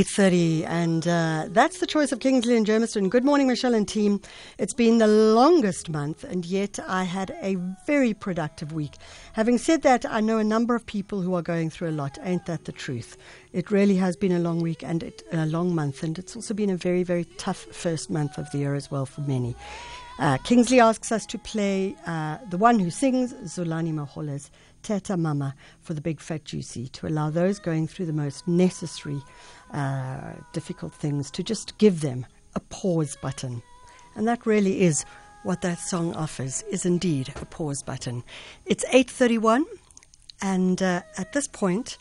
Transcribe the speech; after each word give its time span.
8.30 0.00 0.66
and 0.66 1.06
uh, 1.06 1.44
that's 1.50 1.80
the 1.80 1.86
choice 1.86 2.10
of 2.10 2.20
Kingsley 2.20 2.56
and 2.56 2.64
Germiston. 2.64 3.10
Good 3.10 3.22
morning, 3.22 3.46
Michelle 3.46 3.74
and 3.74 3.86
team. 3.86 4.22
It's 4.56 4.72
been 4.72 4.96
the 4.96 5.06
longest 5.06 5.90
month 5.90 6.24
and 6.24 6.46
yet 6.46 6.78
I 6.88 7.04
had 7.04 7.36
a 7.42 7.56
very 7.86 8.14
productive 8.14 8.72
week. 8.72 8.94
Having 9.34 9.58
said 9.58 9.82
that, 9.82 10.06
I 10.06 10.20
know 10.20 10.38
a 10.38 10.44
number 10.44 10.74
of 10.74 10.86
people 10.86 11.20
who 11.20 11.34
are 11.34 11.42
going 11.42 11.68
through 11.68 11.90
a 11.90 11.98
lot. 12.00 12.16
Ain't 12.22 12.46
that 12.46 12.64
the 12.64 12.72
truth? 12.72 13.18
It 13.52 13.70
really 13.70 13.96
has 13.96 14.16
been 14.16 14.32
a 14.32 14.38
long 14.38 14.62
week 14.62 14.82
and 14.82 15.02
it, 15.02 15.22
a 15.32 15.44
long 15.44 15.74
month 15.74 16.02
and 16.02 16.18
it's 16.18 16.34
also 16.34 16.54
been 16.54 16.70
a 16.70 16.78
very, 16.78 17.02
very 17.02 17.26
tough 17.36 17.58
first 17.58 18.08
month 18.08 18.38
of 18.38 18.50
the 18.52 18.58
year 18.58 18.74
as 18.74 18.90
well 18.90 19.04
for 19.04 19.20
many. 19.20 19.54
Uh, 20.18 20.38
Kingsley 20.38 20.80
asks 20.80 21.12
us 21.12 21.26
to 21.26 21.36
play 21.36 21.94
uh, 22.06 22.38
the 22.48 22.56
one 22.58 22.78
who 22.78 22.88
sings, 22.88 23.34
Zolani 23.34 23.92
Mahola's 23.92 24.50
Teta 24.82 25.16
Mama 25.16 25.54
for 25.80 25.94
the 25.94 26.00
Big 26.00 26.20
Fat 26.20 26.44
Juicy 26.44 26.88
to 26.88 27.06
allow 27.06 27.30
those 27.30 27.58
going 27.58 27.86
through 27.86 28.06
the 28.06 28.12
most 28.12 28.46
necessary 28.48 29.20
uh, 29.72 30.32
difficult 30.52 30.92
things 30.92 31.30
to 31.32 31.42
just 31.42 31.76
give 31.78 32.00
them 32.00 32.26
a 32.54 32.60
pause 32.60 33.16
button. 33.20 33.62
And 34.14 34.26
that 34.26 34.46
really 34.46 34.82
is 34.82 35.04
what 35.42 35.62
that 35.62 35.78
song 35.78 36.14
offers, 36.14 36.62
is 36.70 36.84
indeed 36.84 37.32
a 37.40 37.46
pause 37.46 37.82
button. 37.82 38.22
It's 38.66 38.84
8.31 38.86 39.64
and 40.42 40.82
uh, 40.82 41.02
at 41.18 41.32
this 41.32 41.46
point 41.46 41.98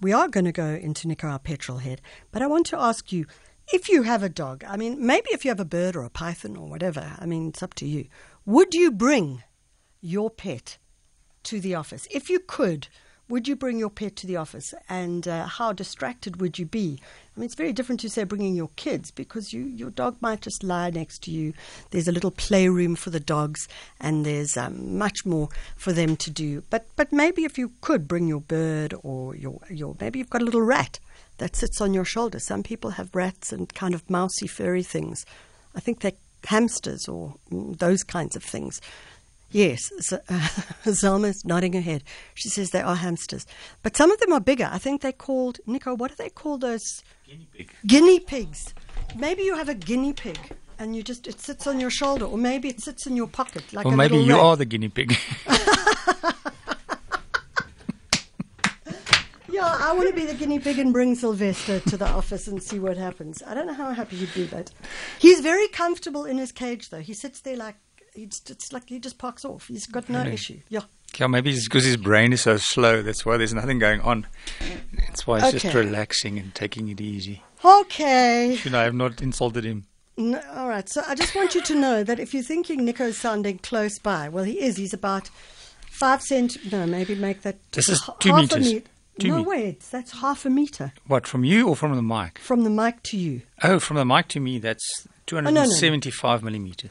we 0.00 0.12
are 0.12 0.28
going 0.28 0.44
to 0.44 0.52
go 0.52 0.66
into 0.66 1.08
Nico 1.08 1.28
our 1.28 1.38
petrol 1.38 1.78
head. 1.78 2.00
But 2.30 2.42
I 2.42 2.46
want 2.46 2.66
to 2.66 2.78
ask 2.78 3.10
you, 3.10 3.26
if 3.72 3.88
you 3.88 4.02
have 4.02 4.22
a 4.22 4.28
dog, 4.28 4.62
I 4.68 4.76
mean, 4.76 5.04
maybe 5.04 5.28
if 5.30 5.44
you 5.44 5.50
have 5.50 5.60
a 5.60 5.64
bird 5.64 5.96
or 5.96 6.02
a 6.02 6.10
python 6.10 6.56
or 6.56 6.68
whatever, 6.68 7.16
I 7.18 7.24
mean, 7.24 7.48
it's 7.48 7.62
up 7.62 7.74
to 7.74 7.86
you. 7.86 8.08
Would 8.44 8.74
you 8.74 8.90
bring 8.90 9.42
your 10.02 10.28
pet 10.28 10.76
to 11.44 11.60
the 11.60 11.74
office? 11.74 12.06
If 12.10 12.28
you 12.28 12.38
could, 12.38 12.88
would 13.28 13.48
you 13.48 13.56
bring 13.56 13.78
your 13.78 13.88
pet 13.88 14.16
to 14.16 14.26
the 14.26 14.36
office 14.36 14.74
and 14.88 15.26
uh, 15.26 15.46
how 15.46 15.72
distracted 15.72 16.40
would 16.40 16.58
you 16.58 16.66
be? 16.66 17.00
I 17.34 17.40
mean, 17.40 17.46
it's 17.46 17.54
very 17.54 17.72
different 17.72 18.00
to 18.02 18.10
say 18.10 18.24
bringing 18.24 18.54
your 18.54 18.70
kids 18.76 19.10
because 19.10 19.52
you, 19.52 19.62
your 19.62 19.90
dog 19.90 20.18
might 20.20 20.42
just 20.42 20.62
lie 20.62 20.90
next 20.90 21.22
to 21.24 21.30
you. 21.30 21.54
There's 21.90 22.06
a 22.06 22.12
little 22.12 22.30
playroom 22.30 22.96
for 22.96 23.08
the 23.08 23.20
dogs 23.20 23.66
and 23.98 24.26
there's 24.26 24.58
um, 24.58 24.98
much 24.98 25.24
more 25.24 25.48
for 25.74 25.92
them 25.92 26.16
to 26.16 26.30
do. 26.30 26.64
But, 26.68 26.86
but 26.96 27.12
maybe 27.12 27.44
if 27.44 27.56
you 27.56 27.72
could 27.80 28.06
bring 28.06 28.28
your 28.28 28.42
bird 28.42 28.94
or 29.02 29.34
your, 29.34 29.58
your, 29.70 29.96
maybe 30.00 30.18
you've 30.18 30.30
got 30.30 30.42
a 30.42 30.46
little 30.46 30.62
rat 30.62 30.98
that 31.38 31.56
sits 31.56 31.80
on 31.80 31.94
your 31.94 32.04
shoulder. 32.04 32.38
Some 32.38 32.62
people 32.62 32.90
have 32.90 33.14
rats 33.14 33.52
and 33.52 33.72
kind 33.72 33.94
of 33.94 34.08
mousy, 34.10 34.46
furry 34.46 34.82
things. 34.82 35.24
I 35.74 35.80
think 35.80 36.00
they're 36.00 36.12
hamsters 36.46 37.08
or 37.08 37.34
mm, 37.50 37.78
those 37.78 38.02
kinds 38.04 38.36
of 38.36 38.44
things. 38.44 38.80
Yes, 39.50 39.90
Z- 40.00 40.16
uh, 40.28 40.48
Zalma's 40.86 41.44
nodding 41.44 41.74
her 41.74 41.80
head. 41.80 42.02
She 42.34 42.48
says 42.48 42.70
they 42.70 42.80
are 42.80 42.96
hamsters. 42.96 43.46
But 43.82 43.96
some 43.96 44.10
of 44.10 44.18
them 44.20 44.32
are 44.32 44.40
bigger. 44.40 44.68
I 44.70 44.78
think 44.78 45.00
they're 45.00 45.12
called, 45.12 45.60
Nico, 45.66 45.94
what 45.94 46.10
do 46.10 46.16
they 46.16 46.28
call 46.30 46.58
those? 46.58 47.02
Guinea 47.26 47.48
pig. 47.52 47.70
Guinea 47.86 48.20
pigs. 48.20 48.74
Maybe 49.16 49.42
you 49.44 49.54
have 49.54 49.68
a 49.68 49.74
guinea 49.74 50.12
pig 50.12 50.38
and 50.80 50.96
you 50.96 51.04
just, 51.04 51.28
it 51.28 51.40
sits 51.40 51.68
on 51.68 51.78
your 51.78 51.90
shoulder, 51.90 52.24
or 52.24 52.36
maybe 52.36 52.68
it 52.68 52.80
sits 52.80 53.06
in 53.06 53.16
your 53.16 53.28
pocket 53.28 53.72
like 53.72 53.86
Or 53.86 53.92
a 53.94 53.96
maybe 53.96 54.16
you 54.16 54.32
rat. 54.34 54.40
are 54.44 54.56
the 54.56 54.64
guinea 54.64 54.88
pig. 54.88 55.16
Yeah, 59.50 59.76
I 59.78 59.92
want 59.92 60.08
to 60.08 60.14
be 60.14 60.26
the 60.26 60.34
guinea 60.34 60.58
pig 60.58 60.80
and 60.80 60.92
bring 60.92 61.14
Sylvester 61.14 61.78
to 61.78 61.96
the 61.96 62.08
office 62.08 62.48
and 62.48 62.60
see 62.60 62.80
what 62.80 62.96
happens. 62.96 63.40
I 63.46 63.54
don't 63.54 63.66
know 63.68 63.72
how 63.74 63.92
happy 63.92 64.16
he'd 64.16 64.34
be, 64.34 64.46
but 64.46 64.72
he's 65.20 65.40
very 65.40 65.68
comfortable 65.68 66.24
in 66.24 66.38
his 66.38 66.50
cage, 66.50 66.90
though. 66.90 66.98
He 66.98 67.14
sits 67.14 67.40
there 67.40 67.56
like 67.56 67.76
he's, 68.14 68.40
it's 68.48 68.72
like 68.72 68.88
he 68.88 68.98
just 68.98 69.18
parks 69.18 69.44
off. 69.44 69.68
He's 69.68 69.86
got 69.86 70.08
no 70.08 70.20
Really? 70.20 70.32
issue. 70.34 70.60
Yeah. 70.68 70.82
yeah, 71.18 71.26
maybe 71.26 71.50
it's 71.50 71.64
because 71.64 71.84
his 71.84 71.96
brain 71.96 72.32
is 72.32 72.42
so 72.42 72.56
slow. 72.56 73.02
That's 73.02 73.24
why 73.26 73.36
there's 73.36 73.54
nothing 73.54 73.78
going 73.78 74.00
on. 74.00 74.26
That's 75.06 75.26
why 75.26 75.40
he's 75.50 75.62
just 75.62 75.74
relaxing 75.74 76.38
and 76.38 76.54
taking 76.54 76.88
it 76.88 77.00
easy. 77.00 77.42
Okay. 77.64 78.54
You 78.64 78.70
know, 78.70 78.80
I 78.80 78.84
have 78.84 78.94
not 78.94 79.20
insulted 79.22 79.64
him? 79.64 79.86
No, 80.16 80.40
all 80.54 80.68
right. 80.68 80.88
So 80.88 81.02
I 81.08 81.14
just 81.14 81.34
want 81.34 81.54
you 81.54 81.62
to 81.62 81.74
know 81.74 82.04
that 82.04 82.20
if 82.20 82.32
you're 82.34 82.42
thinking 82.42 82.84
Nico's 82.84 83.16
sounding 83.18 83.58
close 83.58 83.98
by, 83.98 84.28
well, 84.28 84.44
he 84.44 84.60
is. 84.60 84.76
He's 84.76 84.94
about 84.94 85.28
five 85.90 86.22
cent. 86.22 86.56
No, 86.70 86.86
maybe 86.86 87.14
make 87.16 87.42
that. 87.42 87.56
This 87.72 87.88
is 87.88 88.00
two 88.20 88.30
half 88.30 88.42
meters. 88.54 88.72
A 88.72 88.82
Two 89.18 89.28
no, 89.28 89.38
me- 89.38 89.44
wait. 89.44 89.80
That's 89.92 90.10
half 90.20 90.44
a 90.44 90.50
meter 90.50 90.92
What, 91.06 91.26
from 91.26 91.44
you 91.44 91.68
or 91.68 91.76
from 91.76 91.94
the 91.94 92.02
mic? 92.02 92.38
from 92.40 92.64
the 92.64 92.70
mic 92.70 93.00
to 93.04 93.16
you. 93.16 93.42
Oh, 93.62 93.78
from 93.78 93.96
the 93.96 94.04
mic 94.04 94.26
to 94.28 94.40
me, 94.40 94.58
that's 94.58 95.06
oh, 95.32 95.36
no, 95.36 95.40
no, 95.42 95.50
no. 95.50 95.60
275 95.62 96.42
millimeters. 96.42 96.90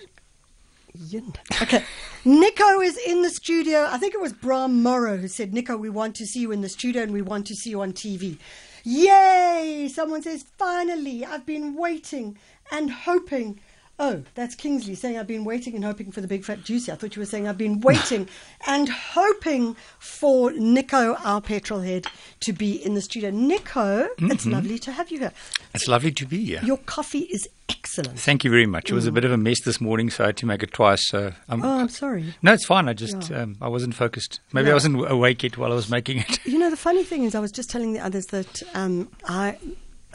Okay. 1.62 1.84
Nico 2.24 2.82
is 2.82 2.98
in 2.98 3.22
the 3.24 3.30
studio. 3.30 3.88
I 3.90 3.98
think 3.98 4.14
it 4.14 4.22
was 4.22 4.34
Bram 4.34 4.84
Morrow 4.84 5.18
who 5.18 5.28
said, 5.28 5.54
Nico, 5.54 5.76
we 5.76 5.90
want 5.90 6.16
to 6.18 6.26
see 6.26 6.42
you 6.42 6.52
in 6.52 6.62
the 6.62 6.70
studio 6.70 7.02
and 7.02 7.12
we 7.12 7.22
want 7.22 7.48
to 7.48 7.56
see 7.56 7.72
you 7.72 7.82
on 7.82 7.94
TV. 7.94 8.38
Yay! 8.84 9.90
Someone 9.92 10.22
says, 10.22 10.44
finally, 10.58 11.26
I've 11.26 11.46
been 11.46 11.76
waiting 11.76 12.38
and 12.72 12.92
hoping. 12.92 13.60
Oh, 14.00 14.24
that's 14.34 14.56
Kingsley 14.56 14.96
saying, 14.96 15.20
I've 15.20 15.28
been 15.28 15.46
waiting 15.46 15.76
and 15.76 15.84
hoping 15.86 16.12
for 16.12 16.20
the 16.20 16.28
big 16.28 16.44
fat 16.44 16.64
juicy. 16.64 16.92
I 16.92 16.96
thought 16.96 17.16
you 17.16 17.20
were 17.20 17.28
saying, 17.28 17.48
I've 17.48 17.60
been 17.60 17.80
waiting 17.80 18.28
and 18.68 18.90
hoping 18.90 19.76
for 20.00 20.52
Nico, 20.52 21.14
our 21.24 21.42
petrol 21.42 21.82
head, 21.82 22.08
to 22.42 22.54
be 22.54 22.74
in 22.84 22.96
the 22.96 23.02
studio. 23.02 23.30
Nico, 23.30 24.10
it's 24.18 24.48
lovely 24.48 24.80
to 24.80 24.92
have 24.92 25.12
you 25.12 25.20
here. 25.20 25.32
It's 25.76 25.88
lovely 25.88 26.12
to 26.12 26.26
be 26.26 26.44
here. 26.44 26.62
Your 26.64 26.78
coffee 26.78 27.20
is 27.32 27.48
excellent. 27.70 28.20
Thank 28.20 28.44
you 28.44 28.50
very 28.50 28.66
much. 28.66 28.90
It 28.90 28.96
was 28.96 29.06
a 29.06 29.12
bit 29.12 29.26
of 29.26 29.32
a 29.32 29.38
mess 29.38 29.62
this 29.62 29.80
morning, 29.80 30.10
so 30.10 30.24
I 30.24 30.28
had 30.28 30.38
to 30.38 30.48
make 30.48 30.64
it 30.64 30.74
twice. 30.74 31.08
So 31.08 31.32
I'm, 31.48 31.64
Oh, 31.64 31.80
I'm 31.82 31.90
sorry. 31.90 32.34
no, 32.42 32.52
it's 32.52 32.66
fine. 32.66 32.90
I 32.90 32.94
just 32.94 33.30
Yeah. 33.30 33.44
um, 33.44 33.58
I 33.62 33.68
wasn't 33.68 33.94
focused. 33.94 34.40
Maybe 34.54 34.66
Yeah. 34.68 34.72
I 34.72 34.76
wasn't 34.76 35.10
awake 35.12 35.44
yet 35.44 35.58
while 35.60 35.72
I 35.72 35.76
was 35.76 35.90
making 35.92 36.18
it. 36.18 36.44
You 36.48 36.58
know, 36.58 36.72
the 36.72 36.78
funny 36.78 37.04
thing 37.04 37.26
is, 37.26 37.36
I 37.36 37.40
was 37.40 37.52
just 37.52 37.70
telling 37.70 37.94
the 37.94 38.00
others 38.00 38.26
that 38.28 38.64
um, 38.74 39.10
I 39.30 39.58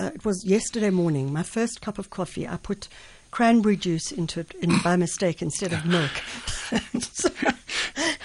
uh, 0.00 0.10
it 0.15 0.25
was 0.25 0.45
yesterday 0.45 0.91
morning. 0.91 1.33
My 1.33 1.43
first 1.45 1.81
cup 1.81 1.99
of 1.99 2.10
coffee, 2.10 2.47
I 2.47 2.56
put 2.56 2.89
cranberry 3.31 3.77
juice 3.77 4.12
into 4.12 4.41
it 4.41 4.53
in, 4.61 4.78
by 4.83 4.97
mistake 4.97 5.43
instead 5.43 5.72
of 5.72 5.84
milk. 5.84 6.11
So, 7.00 7.31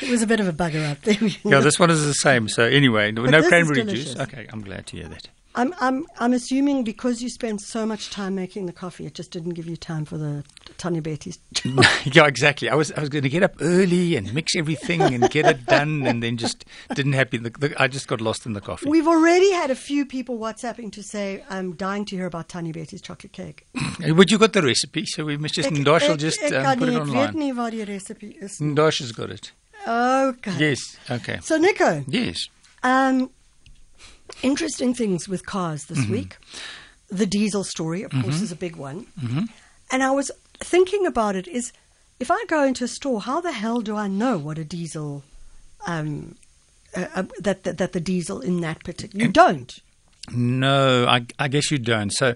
it 0.02 0.09
was 0.09 0.22
a 0.22 0.28
bit 0.28 0.41
of 0.41 0.47
a 0.50 0.52
bugger 0.52 0.91
up 0.91 1.02
there. 1.03 1.14
you 1.16 1.31
Yeah, 1.46 1.62
this 1.62 1.80
one 1.80 1.90
is 1.90 2.06
the 2.06 2.14
same. 2.14 2.50
So 2.50 2.64
anyway, 2.64 3.12
no 3.14 3.47
cranberry 3.47 3.86
juice. 3.86 4.18
Okay, 4.18 4.47
I'm 4.52 4.62
glad 4.62 4.86
to 4.88 4.97
hear 4.97 5.08
that. 5.08 5.30
I'm, 5.56 5.74
I'm, 5.80 6.06
I'm 6.19 6.34
assuming 6.34 6.84
because 6.84 7.22
you 7.22 7.30
spent 7.30 7.62
so 7.62 7.86
much 7.86 8.09
time 8.09 8.34
making 8.34 8.66
the 8.66 8.74
coffee, 8.74 9.06
it 9.06 9.14
just 9.14 9.31
didn't 9.31 9.52
give 9.52 9.68
you 9.68 9.78
time 9.78 10.03
for 10.03 10.18
the 10.18 10.44
Tannie 10.78 11.00
Betty's. 11.00 11.38
yeah, 12.06 12.25
exactly. 12.25 12.69
I 12.69 12.75
was 12.75 12.91
I 12.94 13.00
was 13.00 13.09
going 13.09 13.24
to 13.24 13.30
get 13.30 13.44
up 13.44 13.56
early 13.62 14.16
and 14.16 14.34
mix 14.34 14.56
everything 14.56 15.02
and 15.02 15.30
get 15.30 15.46
it 15.46 15.66
done, 15.66 16.08
and 16.08 16.24
then 16.24 16.38
just 16.38 16.66
didn't 16.96 17.14
happen. 17.14 17.44
The, 17.44 17.50
the, 17.52 17.81
I 17.81 17.88
just 17.88 18.08
got 18.08 18.19
lost 18.22 18.46
in 18.46 18.53
the 18.53 18.62
coffee. 18.62 18.90
We've 18.90 19.08
already 19.08 19.52
had 19.52 19.69
a 19.69 19.75
few 19.75 20.06
people 20.06 20.40
WhatsApping 20.40 20.91
to 20.94 21.03
say, 21.03 21.44
I'm 21.50 21.75
dying 21.75 22.06
to 22.06 22.16
hear 22.16 22.25
about 22.25 22.50
Tannie 22.50 22.72
Betty's 22.72 23.02
chocolate 23.02 23.34
cake. 23.34 23.68
But 24.16 24.31
you 24.31 24.38
got 24.38 24.53
the 24.53 24.62
recipe, 24.62 25.06
so 25.06 25.25
we 25.25 25.38
must 25.38 25.53
just 25.53 25.70
Ndosh 25.70 26.08
will 26.08 26.18
just 26.18 26.41
ek 26.41 26.53
um, 26.53 26.78
put 26.80 26.90
it 26.90 26.96
ek 26.96 27.02
online. 27.02 27.34
nie 27.35 27.52
die 27.52 27.85
recipe 27.85 28.38
is. 28.41 28.59
Ndosh 28.59 28.99
has 28.99 29.11
got 29.11 29.29
it. 29.29 29.52
Okay. 29.88 30.56
Yes. 30.58 30.97
Okay. 31.09 31.40
So, 31.41 31.58
Nico, 31.58 32.03
Yes. 32.08 32.49
Um, 32.84 33.29
interesting 34.43 34.93
things 34.93 35.28
with 35.28 35.45
cars 35.45 35.85
this 35.85 36.05
week. 36.07 36.37
The 37.09 37.25
diesel 37.25 37.63
story, 37.63 38.03
of 38.03 38.11
course, 38.11 38.41
is 38.41 38.51
a 38.51 38.55
big 38.55 38.75
one. 38.75 39.07
And 39.91 40.03
I 40.03 40.11
was 40.11 40.31
thinking 40.59 41.05
about 41.05 41.35
it: 41.35 41.47
is 41.47 41.72
if 42.19 42.29
I 42.29 42.43
go 42.47 42.63
into 42.63 42.84
a 42.84 42.87
store, 42.87 43.22
how 43.22 43.41
the 43.41 43.51
hell 43.51 43.81
do 43.81 43.95
I 43.95 44.07
know 44.07 44.37
what 44.37 44.57
a 44.57 44.63
diesel? 44.63 45.23
Um, 45.85 46.35
uh, 46.95 47.07
uh, 47.16 47.23
that, 47.40 47.63
that 47.63 47.78
that 47.79 47.91
the 47.93 47.99
diesel 47.99 48.40
in 48.40 48.61
that 48.61 48.84
particular 48.84 49.25
you 49.25 49.31
don't. 49.31 49.73
No, 50.31 51.05
I, 51.07 51.25
I 51.39 51.47
guess 51.47 51.72
you 51.72 51.78
don't. 51.79 52.11
So 52.11 52.35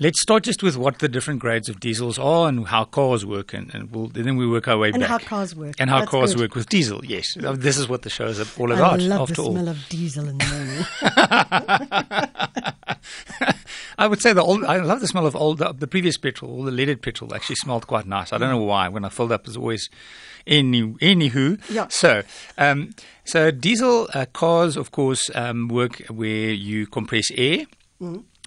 let's 0.00 0.20
start 0.20 0.42
just 0.42 0.62
with 0.62 0.76
what 0.76 0.98
the 0.98 1.08
different 1.08 1.38
grades 1.40 1.68
of 1.68 1.78
diesels 1.78 2.18
are 2.18 2.48
and 2.48 2.66
how 2.66 2.84
cars 2.84 3.24
work, 3.24 3.52
and, 3.54 3.72
and 3.74 3.92
we'll, 3.92 4.08
then 4.08 4.36
we 4.36 4.48
work 4.48 4.66
our 4.66 4.78
way 4.78 4.88
And 4.88 5.00
back. 5.00 5.10
And 5.10 5.20
how 5.22 5.28
cars 5.28 5.54
work. 5.54 5.74
And 5.78 5.88
how 5.90 6.00
That's 6.00 6.10
cars 6.10 6.34
good. 6.34 6.40
work 6.40 6.54
with 6.56 6.68
diesel. 6.68 7.04
Yes, 7.04 7.36
Uh, 7.36 7.52
this 7.52 7.76
is 7.78 7.88
what 7.88 8.02
the 8.02 8.10
show 8.10 8.26
is 8.26 8.40
all 8.58 8.72
about, 8.72 8.94
I 9.00 9.04
love 9.04 9.20
after 9.30 9.34
the 9.34 9.42
all, 9.42 9.52
smell 9.52 9.68
of 9.68 9.88
diesel 9.88 10.28
in 10.28 10.38
the 10.38 10.46
morning. 10.46 10.84
I 13.98 14.06
would 14.06 14.20
say 14.22 14.32
the 14.32 14.42
old. 14.42 14.64
I 14.64 14.78
love 14.78 15.00
the 15.00 15.06
smell 15.06 15.26
of 15.26 15.36
old. 15.36 15.58
The 15.58 15.86
previous 15.86 16.16
petrol, 16.16 16.50
all 16.52 16.62
the 16.64 16.70
leaded 16.70 17.02
petrol, 17.02 17.34
actually 17.34 17.56
smelled 17.56 17.86
quite 17.86 18.06
nice. 18.06 18.32
I 18.32 18.38
don't 18.38 18.50
know 18.50 18.62
why. 18.62 18.88
When 18.88 19.04
I 19.04 19.10
filled 19.10 19.32
up, 19.32 19.42
it 19.42 19.48
was 19.48 19.56
always. 19.56 19.88
Any, 20.46 20.82
anywho, 20.82 21.60
Yeah. 21.68 21.88
so 21.90 22.22
um, 22.56 22.90
so 23.24 23.50
diesel 23.50 24.08
uh, 24.14 24.24
cars, 24.32 24.74
of 24.78 24.90
course, 24.90 25.30
um, 25.34 25.68
work 25.68 25.98
where 26.08 26.50
you 26.50 26.86
compress 26.86 27.26
air. 27.36 27.66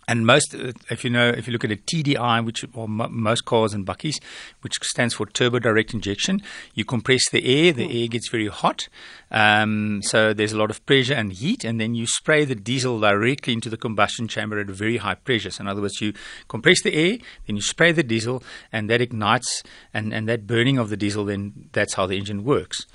And 0.07 0.25
most, 0.25 0.53
uh, 0.53 0.73
if 0.89 1.03
you 1.03 1.09
know, 1.09 1.29
if 1.29 1.47
you 1.47 1.53
look 1.53 1.63
at 1.63 1.71
a 1.71 1.75
TDI, 1.75 2.45
which 2.45 2.65
most 2.75 3.45
cars 3.45 3.73
and 3.73 3.85
bakkies, 3.85 4.19
which 4.61 4.73
stands 4.81 5.13
for 5.13 5.25
turbo 5.25 5.59
direct 5.59 5.93
injection, 5.93 6.41
you 6.73 6.85
compress 6.85 7.29
the 7.29 7.45
air. 7.45 7.73
The 7.73 8.01
air 8.01 8.07
gets 8.07 8.29
very 8.29 8.47
hot, 8.47 8.87
um, 9.31 10.01
so 10.03 10.33
there's 10.33 10.51
a 10.51 10.57
lot 10.57 10.69
of 10.69 10.85
pressure 10.85 11.13
and 11.13 11.31
heat, 11.31 11.63
and 11.63 11.79
then 11.79 11.95
you 11.95 12.05
spray 12.07 12.45
the 12.45 12.55
diesel 12.55 12.99
directly 12.99 13.53
into 13.53 13.69
the 13.69 13.77
combustion 13.77 14.27
chamber 14.27 14.59
at 14.59 14.69
a 14.69 14.73
very 14.73 14.97
high 14.97 15.15
pressure. 15.15 15.51
So 15.51 15.61
in 15.61 15.67
other 15.67 15.81
words, 15.81 16.01
you 16.01 16.13
compress 16.47 16.81
the 16.83 16.93
air, 16.93 17.17
then 17.47 17.55
you 17.55 17.61
spray 17.61 17.91
the 17.91 18.03
diesel, 18.03 18.43
and 18.71 18.89
that 18.89 19.01
ignites, 19.01 19.63
and, 19.93 20.13
and 20.13 20.27
that 20.27 20.45
burning 20.45 20.77
of 20.77 20.89
the 20.89 20.97
diesel, 20.97 21.25
then 21.25 21.69
that's 21.71 21.93
how 21.93 22.05
the 22.05 22.17
engine 22.17 22.43
works. 22.43 22.85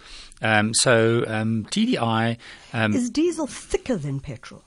Um, 0.40 0.72
so 0.74 1.24
um, 1.26 1.64
TDI. 1.64 2.36
Um, 2.72 2.94
is 2.94 3.10
diesel 3.10 3.46
thicker 3.46 3.96
than 3.96 4.20
petrol? 4.20 4.62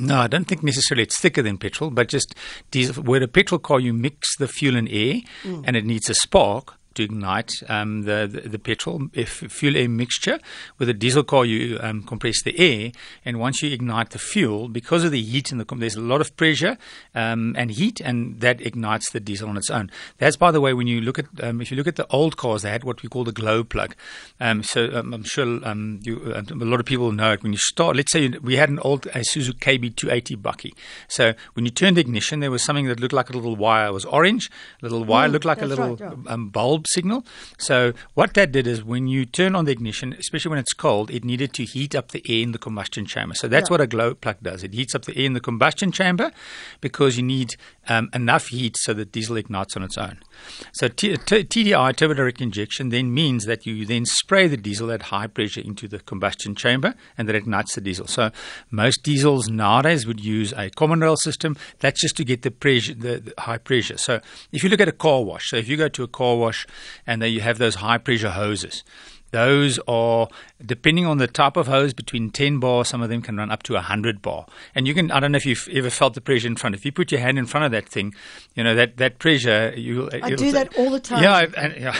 No, 0.00 0.18
I 0.18 0.26
don't 0.26 0.46
think 0.46 0.62
necessarily 0.62 1.02
it's 1.02 1.20
thicker 1.20 1.42
than 1.42 1.58
petrol, 1.58 1.90
but 1.90 2.08
just 2.08 2.34
diesel. 2.70 3.02
Where 3.02 3.22
a 3.22 3.28
petrol 3.28 3.58
car, 3.58 3.80
you 3.80 3.92
mix 3.92 4.36
the 4.36 4.48
fuel 4.48 4.76
and 4.76 4.88
air, 4.88 5.20
mm. 5.42 5.64
and 5.66 5.76
it 5.76 5.84
needs 5.84 6.08
a 6.10 6.14
spark 6.14 6.78
to 6.94 7.02
ignite 7.02 7.52
um, 7.68 8.02
the, 8.02 8.28
the, 8.30 8.48
the 8.48 8.58
petrol 8.58 9.08
if 9.12 9.28
fuel 9.28 9.76
air 9.76 9.88
mixture. 9.88 10.38
With 10.78 10.88
a 10.88 10.94
diesel 10.94 11.24
car, 11.24 11.44
you 11.44 11.78
um, 11.80 12.02
compress 12.02 12.42
the 12.42 12.58
air, 12.58 12.92
and 13.24 13.38
once 13.38 13.62
you 13.62 13.70
ignite 13.70 14.10
the 14.10 14.18
fuel, 14.18 14.68
because 14.68 15.04
of 15.04 15.10
the 15.10 15.22
heat 15.22 15.52
in 15.52 15.58
the 15.58 15.64
there's 15.76 15.96
a 15.96 16.00
lot 16.00 16.20
of 16.20 16.36
pressure 16.36 16.78
um, 17.14 17.54
and 17.58 17.70
heat, 17.72 18.00
and 18.00 18.40
that 18.40 18.60
ignites 18.60 19.10
the 19.10 19.20
diesel 19.20 19.48
on 19.48 19.56
its 19.56 19.70
own. 19.70 19.90
That's 20.18 20.36
by 20.36 20.50
the 20.50 20.60
way, 20.60 20.72
when 20.72 20.86
you 20.86 21.00
look 21.00 21.18
at 21.18 21.26
um, 21.42 21.60
if 21.60 21.70
you 21.70 21.76
look 21.76 21.86
at 21.86 21.96
the 21.96 22.06
old 22.10 22.36
cars, 22.36 22.62
they 22.62 22.70
had 22.70 22.84
what 22.84 23.02
we 23.02 23.08
call 23.08 23.24
the 23.24 23.32
glow 23.32 23.64
plug. 23.64 23.94
Um, 24.40 24.62
so 24.62 24.90
um, 24.94 25.12
I'm 25.12 25.24
sure 25.24 25.44
you, 25.44 26.32
a 26.34 26.54
lot 26.54 26.80
of 26.80 26.86
people 26.86 27.12
know 27.12 27.32
it. 27.32 27.42
When 27.42 27.52
you 27.52 27.58
start, 27.58 27.96
let's 27.96 28.12
say 28.12 28.28
we 28.28 28.56
had 28.56 28.68
an 28.68 28.78
old 28.80 29.02
Isuzu 29.02 29.52
KB280 29.58 30.36
Bakkie. 30.36 30.74
So 31.08 31.34
when 31.54 31.64
you 31.64 31.70
turned 31.70 31.96
the 31.96 32.00
ignition, 32.00 32.40
there 32.40 32.50
was 32.50 32.62
something 32.62 32.86
that 32.86 33.00
looked 33.00 33.14
like 33.14 33.30
a 33.30 33.32
little 33.32 33.56
wire. 33.56 33.88
It 33.88 33.92
was 33.92 34.04
orange. 34.04 34.50
A 34.82 34.84
little 34.84 35.04
wire 35.04 35.28
mm, 35.28 35.32
looked 35.32 35.44
like 35.44 35.62
a 35.62 35.66
little 35.66 35.96
right, 35.96 36.16
yeah. 36.26 36.36
bulb 36.36 36.83
signal. 36.86 37.24
So 37.58 37.92
what 38.14 38.34
that 38.34 38.52
did 38.52 38.66
is 38.66 38.84
when 38.84 39.06
you 39.06 39.24
turn 39.26 39.54
on 39.54 39.64
the 39.64 39.72
ignition, 39.72 40.14
especially 40.14 40.50
when 40.50 40.58
it's 40.58 40.72
cold, 40.72 41.10
it 41.10 41.24
needed 41.24 41.52
to 41.54 41.64
heat 41.64 41.94
up 41.94 42.12
the 42.12 42.22
air 42.28 42.42
in 42.42 42.52
the 42.52 42.58
combustion 42.58 43.06
chamber. 43.06 43.34
So 43.34 43.48
that's 43.48 43.68
yeah. 43.68 43.74
what 43.74 43.80
a 43.80 43.86
glow 43.86 44.14
plug 44.14 44.36
does. 44.42 44.62
It 44.62 44.74
heats 44.74 44.94
up 44.94 45.04
the 45.04 45.16
air 45.16 45.24
in 45.24 45.32
the 45.32 45.40
combustion 45.40 45.92
chamber 45.92 46.30
because 46.80 47.16
you 47.16 47.22
need 47.22 47.56
um, 47.88 48.08
enough 48.14 48.48
heat 48.48 48.76
so 48.78 48.94
that 48.94 49.12
diesel 49.12 49.36
ignites 49.36 49.76
on 49.76 49.82
its 49.82 49.98
own. 49.98 50.18
So 50.72 50.88
t- 50.88 51.16
t- 51.16 51.44
TDI, 51.44 51.96
turbo 51.96 52.14
direct 52.14 52.40
injection, 52.40 52.88
then 52.88 53.12
means 53.12 53.46
that 53.46 53.66
you 53.66 53.86
then 53.86 54.04
spray 54.06 54.48
the 54.48 54.56
diesel 54.56 54.90
at 54.90 55.02
high 55.02 55.26
pressure 55.26 55.60
into 55.60 55.88
the 55.88 55.98
combustion 56.00 56.54
chamber 56.54 56.94
and 57.16 57.28
that 57.28 57.34
ignites 57.34 57.74
the 57.74 57.80
diesel. 57.80 58.06
So 58.06 58.30
most 58.70 59.02
diesels 59.02 59.48
nowadays 59.48 60.06
would 60.06 60.24
use 60.24 60.52
a 60.56 60.70
common 60.70 61.00
rail 61.00 61.16
system. 61.16 61.56
That's 61.80 62.00
just 62.00 62.16
to 62.16 62.24
get 62.24 62.42
the 62.42 62.50
pressure, 62.50 62.94
the, 62.94 63.20
the 63.20 63.34
high 63.38 63.58
pressure. 63.58 63.98
So 63.98 64.20
if 64.52 64.62
you 64.62 64.68
look 64.70 64.80
at 64.80 64.88
a 64.88 64.92
car 64.92 65.22
wash, 65.22 65.50
so 65.50 65.56
if 65.56 65.68
you 65.68 65.76
go 65.76 65.88
to 65.88 66.02
a 66.02 66.08
car 66.08 66.36
wash 66.36 66.66
and 67.06 67.22
then 67.22 67.32
you 67.32 67.40
have 67.40 67.58
those 67.58 67.76
high 67.76 67.98
pressure 67.98 68.30
hoses, 68.30 68.84
those 69.34 69.80
are, 69.88 70.28
depending 70.64 71.06
on 71.06 71.18
the 71.18 71.26
type 71.26 71.56
of 71.56 71.66
hose, 71.66 71.92
between 71.92 72.30
10 72.30 72.60
bar, 72.60 72.84
some 72.84 73.02
of 73.02 73.08
them 73.08 73.20
can 73.20 73.36
run 73.36 73.50
up 73.50 73.64
to 73.64 73.72
100 73.72 74.22
bar. 74.22 74.46
And 74.76 74.86
you 74.86 74.94
can, 74.94 75.10
I 75.10 75.18
don't 75.18 75.32
know 75.32 75.36
if 75.36 75.44
you've 75.44 75.68
ever 75.72 75.90
felt 75.90 76.14
the 76.14 76.20
pressure 76.20 76.46
in 76.46 76.54
front. 76.54 76.76
If 76.76 76.84
you 76.84 76.92
put 76.92 77.10
your 77.10 77.20
hand 77.20 77.36
in 77.36 77.46
front 77.46 77.66
of 77.66 77.72
that 77.72 77.88
thing, 77.88 78.14
you 78.54 78.62
know, 78.62 78.76
that, 78.76 78.96
that 78.98 79.18
pressure, 79.18 79.74
you 79.76 80.08
I 80.12 80.36
do 80.36 80.52
that 80.52 80.78
all 80.78 80.88
the 80.88 81.00
time. 81.00 81.20
Yeah, 81.20 81.46
and, 81.56 81.74
yeah. 81.76 81.98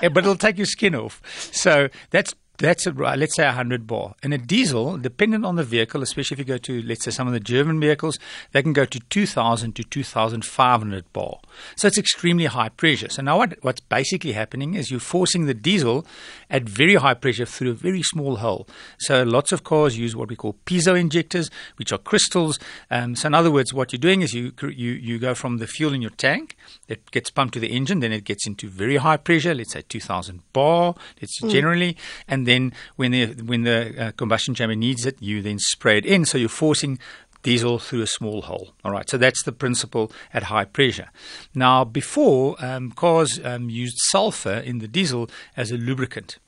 but 0.10 0.18
it'll 0.18 0.36
take 0.36 0.58
your 0.58 0.66
skin 0.66 0.94
off. 0.94 1.22
So 1.54 1.88
that's 2.10 2.34
that's 2.62 2.86
a, 2.86 2.92
let's 2.92 3.36
say 3.36 3.44
100 3.44 3.86
bar. 3.86 4.14
And 4.22 4.34
a 4.34 4.38
diesel, 4.38 4.98
dependent 4.98 5.44
on 5.44 5.56
the 5.56 5.64
vehicle, 5.64 6.02
especially 6.02 6.36
if 6.36 6.38
you 6.40 6.44
go 6.44 6.58
to, 6.58 6.82
let's 6.82 7.04
say, 7.04 7.10
some 7.10 7.26
of 7.26 7.32
the 7.32 7.40
German 7.40 7.80
vehicles, 7.80 8.18
they 8.52 8.62
can 8.62 8.72
go 8.72 8.84
to 8.84 9.00
2,000 9.00 9.74
to 9.76 9.84
2,500 9.84 11.12
bar. 11.12 11.38
So 11.76 11.88
it's 11.88 11.98
extremely 11.98 12.46
high 12.46 12.68
pressure. 12.68 13.08
So 13.08 13.22
now 13.22 13.38
what, 13.38 13.56
what's 13.62 13.80
basically 13.80 14.32
happening 14.32 14.74
is 14.74 14.90
you're 14.90 15.00
forcing 15.00 15.46
the 15.46 15.54
diesel 15.54 16.06
at 16.50 16.64
very 16.64 16.96
high 16.96 17.14
pressure 17.14 17.46
through 17.46 17.70
a 17.70 17.74
very 17.74 18.02
small 18.02 18.36
hole. 18.36 18.68
So 18.98 19.22
lots 19.22 19.52
of 19.52 19.64
cars 19.64 19.98
use 19.98 20.14
what 20.14 20.28
we 20.28 20.36
call 20.36 20.56
piezo 20.66 20.98
injectors, 20.98 21.50
which 21.76 21.92
are 21.92 21.98
crystals. 21.98 22.58
Um, 22.90 23.16
so 23.16 23.28
in 23.28 23.34
other 23.34 23.50
words, 23.50 23.72
what 23.72 23.92
you're 23.92 23.98
doing 23.98 24.22
is 24.22 24.34
you, 24.34 24.52
you, 24.62 24.92
you 24.92 25.18
go 25.18 25.34
from 25.34 25.58
the 25.58 25.66
fuel 25.66 25.94
in 25.94 26.02
your 26.02 26.10
tank, 26.10 26.56
it 26.86 27.10
gets 27.10 27.30
pumped 27.30 27.54
to 27.54 27.60
the 27.60 27.72
engine, 27.72 28.00
then 28.00 28.12
it 28.12 28.24
gets 28.24 28.46
into 28.46 28.68
very 28.68 28.96
high 28.98 29.16
pressure, 29.16 29.54
let's 29.54 29.72
say 29.72 29.82
2,000 29.88 30.42
bar, 30.52 30.94
it's 31.20 31.40
mm. 31.40 31.50
generally, 31.50 31.96
and 32.28 32.42
and 32.42 32.48
then 32.52 32.72
when 32.96 33.10
the 33.12 33.26
when 33.50 33.62
the 33.62 33.78
uh, 33.98 34.10
combustion 34.12 34.54
chamber 34.54 34.76
needs 34.76 35.06
it, 35.06 35.16
you 35.20 35.42
then 35.42 35.58
spray 35.58 35.98
it 35.98 36.06
in. 36.06 36.24
So 36.24 36.38
you're 36.38 36.48
forcing 36.48 36.98
diesel 37.42 37.78
through 37.78 38.02
a 38.02 38.06
small 38.06 38.42
hole. 38.42 38.72
All 38.84 38.92
right, 38.92 39.08
so 39.08 39.18
that's 39.18 39.42
the 39.42 39.52
principle 39.52 40.12
at 40.32 40.44
high 40.44 40.64
pressure. 40.64 41.10
Now, 41.54 41.84
before 41.84 42.56
um, 42.64 42.92
cars 42.92 43.40
um, 43.44 43.68
used 43.68 43.98
sulfur 44.10 44.54
in 44.54 44.78
the 44.78 44.88
diesel 44.88 45.28
as 45.56 45.70
a 45.70 45.76
lubricant. 45.76 46.38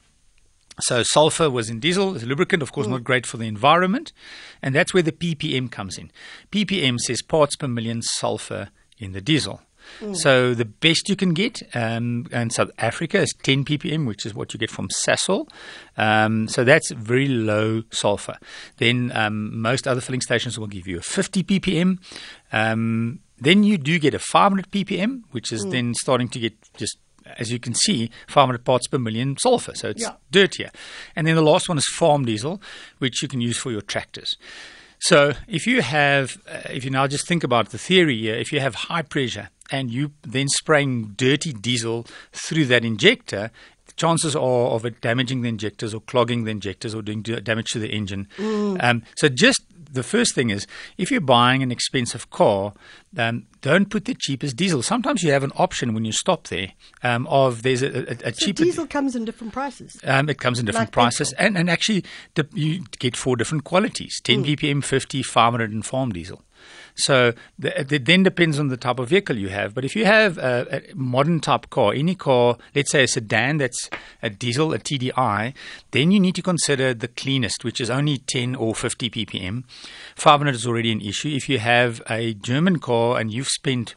So 0.80 1.02
sulfur 1.02 1.50
was 1.50 1.70
in 1.70 1.78
diesel 1.78 2.16
as 2.16 2.24
a 2.24 2.26
lubricant, 2.26 2.62
of 2.62 2.72
course, 2.72 2.86
mm. 2.86 2.90
not 2.90 3.04
great 3.04 3.26
for 3.26 3.36
the 3.36 3.46
environment, 3.46 4.12
and 4.60 4.74
that's 4.74 4.92
where 4.92 5.04
the 5.04 5.12
ppm 5.12 5.70
comes 5.70 5.98
in. 5.98 6.10
ppm 6.50 6.98
says 6.98 7.22
parts 7.22 7.54
per 7.54 7.68
million 7.68 8.02
sulfur 8.02 8.70
in 8.98 9.12
the 9.12 9.20
diesel. 9.20 9.62
Mm. 10.00 10.16
So 10.16 10.54
the 10.54 10.64
best 10.64 11.08
you 11.08 11.16
can 11.16 11.34
get 11.34 11.62
um, 11.74 12.26
in 12.32 12.50
South 12.50 12.70
Africa 12.78 13.20
is 13.20 13.32
10 13.42 13.64
ppm, 13.64 14.06
which 14.06 14.26
is 14.26 14.34
what 14.34 14.52
you 14.52 14.58
get 14.58 14.70
from 14.70 14.88
Sasol. 14.88 15.48
Um, 15.96 16.48
so 16.48 16.64
that's 16.64 16.90
very 16.92 17.28
low 17.28 17.82
sulfur. 17.90 18.36
Then 18.78 19.12
um, 19.14 19.60
most 19.60 19.86
other 19.86 20.00
filling 20.00 20.20
stations 20.20 20.58
will 20.58 20.66
give 20.66 20.86
you 20.86 20.98
a 20.98 21.02
50 21.02 21.42
ppm. 21.44 21.98
Um, 22.52 23.20
then 23.38 23.64
you 23.64 23.78
do 23.78 23.98
get 23.98 24.14
a 24.14 24.18
500 24.18 24.70
ppm, 24.70 25.22
which 25.32 25.52
is 25.52 25.64
mm. 25.64 25.70
then 25.70 25.94
starting 25.94 26.28
to 26.28 26.38
get 26.38 26.54
just 26.76 26.98
as 27.38 27.50
you 27.50 27.58
can 27.58 27.74
see, 27.74 28.10
500 28.28 28.64
parts 28.64 28.86
per 28.86 28.98
million 28.98 29.36
sulfur. 29.38 29.74
So 29.74 29.88
it's 29.88 30.02
yeah. 30.02 30.12
dirtier. 30.30 30.70
And 31.16 31.26
then 31.26 31.36
the 31.36 31.42
last 31.42 31.68
one 31.68 31.78
is 31.78 31.86
farm 31.86 32.24
diesel, 32.24 32.60
which 32.98 33.22
you 33.22 33.28
can 33.28 33.40
use 33.40 33.56
for 33.56 33.70
your 33.70 33.80
tractors. 33.80 34.36
So 35.00 35.32
if 35.48 35.66
you 35.66 35.82
have, 35.82 36.38
uh, 36.48 36.60
if 36.70 36.84
you 36.84 36.90
now 36.90 37.06
just 37.06 37.26
think 37.26 37.44
about 37.44 37.70
the 37.70 37.78
theory 37.78 38.18
here, 38.18 38.34
if 38.34 38.52
you 38.52 38.60
have 38.60 38.74
high 38.74 39.02
pressure 39.02 39.50
and 39.70 39.90
you 39.90 40.12
then 40.22 40.48
spraying 40.48 41.14
dirty 41.16 41.52
diesel 41.52 42.06
through 42.32 42.66
that 42.66 42.84
injector, 42.84 43.50
chances 43.96 44.34
are 44.34 44.68
of 44.68 44.84
it 44.84 45.00
damaging 45.00 45.42
the 45.42 45.48
injectors 45.48 45.94
or 45.94 46.00
clogging 46.00 46.44
the 46.44 46.50
injectors 46.50 46.94
or 46.94 47.02
doing 47.02 47.22
damage 47.22 47.70
to 47.70 47.78
the 47.78 47.88
engine. 47.88 48.28
Mm. 48.36 48.82
Um, 48.82 49.02
so 49.16 49.28
just 49.28 49.62
the 49.94 50.02
first 50.02 50.34
thing 50.34 50.50
is 50.50 50.66
if 50.98 51.10
you're 51.10 51.20
buying 51.20 51.62
an 51.62 51.70
expensive 51.70 52.28
car, 52.30 52.72
um, 53.16 53.46
don't 53.60 53.88
put 53.88 54.04
the 54.04 54.14
cheapest 54.14 54.56
diesel. 54.56 54.82
Sometimes 54.82 55.22
you 55.22 55.30
have 55.30 55.44
an 55.44 55.52
option 55.56 55.94
when 55.94 56.04
you 56.04 56.12
stop 56.12 56.48
there 56.48 56.72
um, 57.02 57.26
of 57.28 57.62
there's 57.62 57.82
a, 57.82 58.10
a, 58.10 58.28
a 58.28 58.34
so 58.34 58.46
cheaper 58.46 58.64
diesel 58.64 58.86
comes 58.86 59.14
in 59.14 59.24
different 59.24 59.52
prices. 59.52 59.98
Um, 60.04 60.28
it 60.28 60.38
comes 60.38 60.58
in 60.58 60.66
different 60.66 60.88
like 60.88 60.92
prices, 60.92 61.32
and, 61.34 61.56
and 61.56 61.70
actually 61.70 62.04
the, 62.34 62.46
you 62.52 62.84
get 62.98 63.16
four 63.16 63.36
different 63.36 63.64
qualities: 63.64 64.20
10 64.22 64.44
mm. 64.44 64.56
ppm, 64.56 64.84
50, 64.84 65.22
500, 65.22 65.72
and 65.72 65.86
farm 65.86 66.10
diesel. 66.10 66.42
So 66.96 67.32
the, 67.58 67.94
it 67.94 68.04
then 68.04 68.22
depends 68.22 68.58
on 68.58 68.68
the 68.68 68.76
type 68.76 68.98
of 68.98 69.08
vehicle 69.08 69.36
you 69.36 69.48
have. 69.48 69.74
But 69.74 69.84
if 69.84 69.96
you 69.96 70.04
have 70.04 70.38
a, 70.38 70.90
a, 70.90 70.94
modern 70.94 71.40
type 71.40 71.70
car, 71.70 71.92
any 71.92 72.14
car, 72.14 72.56
let's 72.74 72.92
say 72.92 73.04
a 73.04 73.08
sedan 73.08 73.58
that's 73.58 73.90
a 74.22 74.30
diesel, 74.30 74.72
a 74.72 74.78
TDI, 74.78 75.54
then 75.90 76.10
you 76.12 76.20
need 76.20 76.36
to 76.36 76.42
consider 76.42 76.94
the 76.94 77.08
cleanest, 77.08 77.64
which 77.64 77.80
is 77.80 77.90
only 77.90 78.18
10 78.18 78.54
or 78.54 78.74
50 78.74 79.10
ppm. 79.10 79.64
500 80.14 80.54
is 80.54 80.66
already 80.66 80.92
an 80.92 81.00
issue. 81.00 81.28
If 81.28 81.48
you 81.48 81.58
have 81.58 82.00
a 82.08 82.34
German 82.34 82.78
car 82.78 83.18
and 83.18 83.32
you've 83.32 83.48
spent 83.48 83.94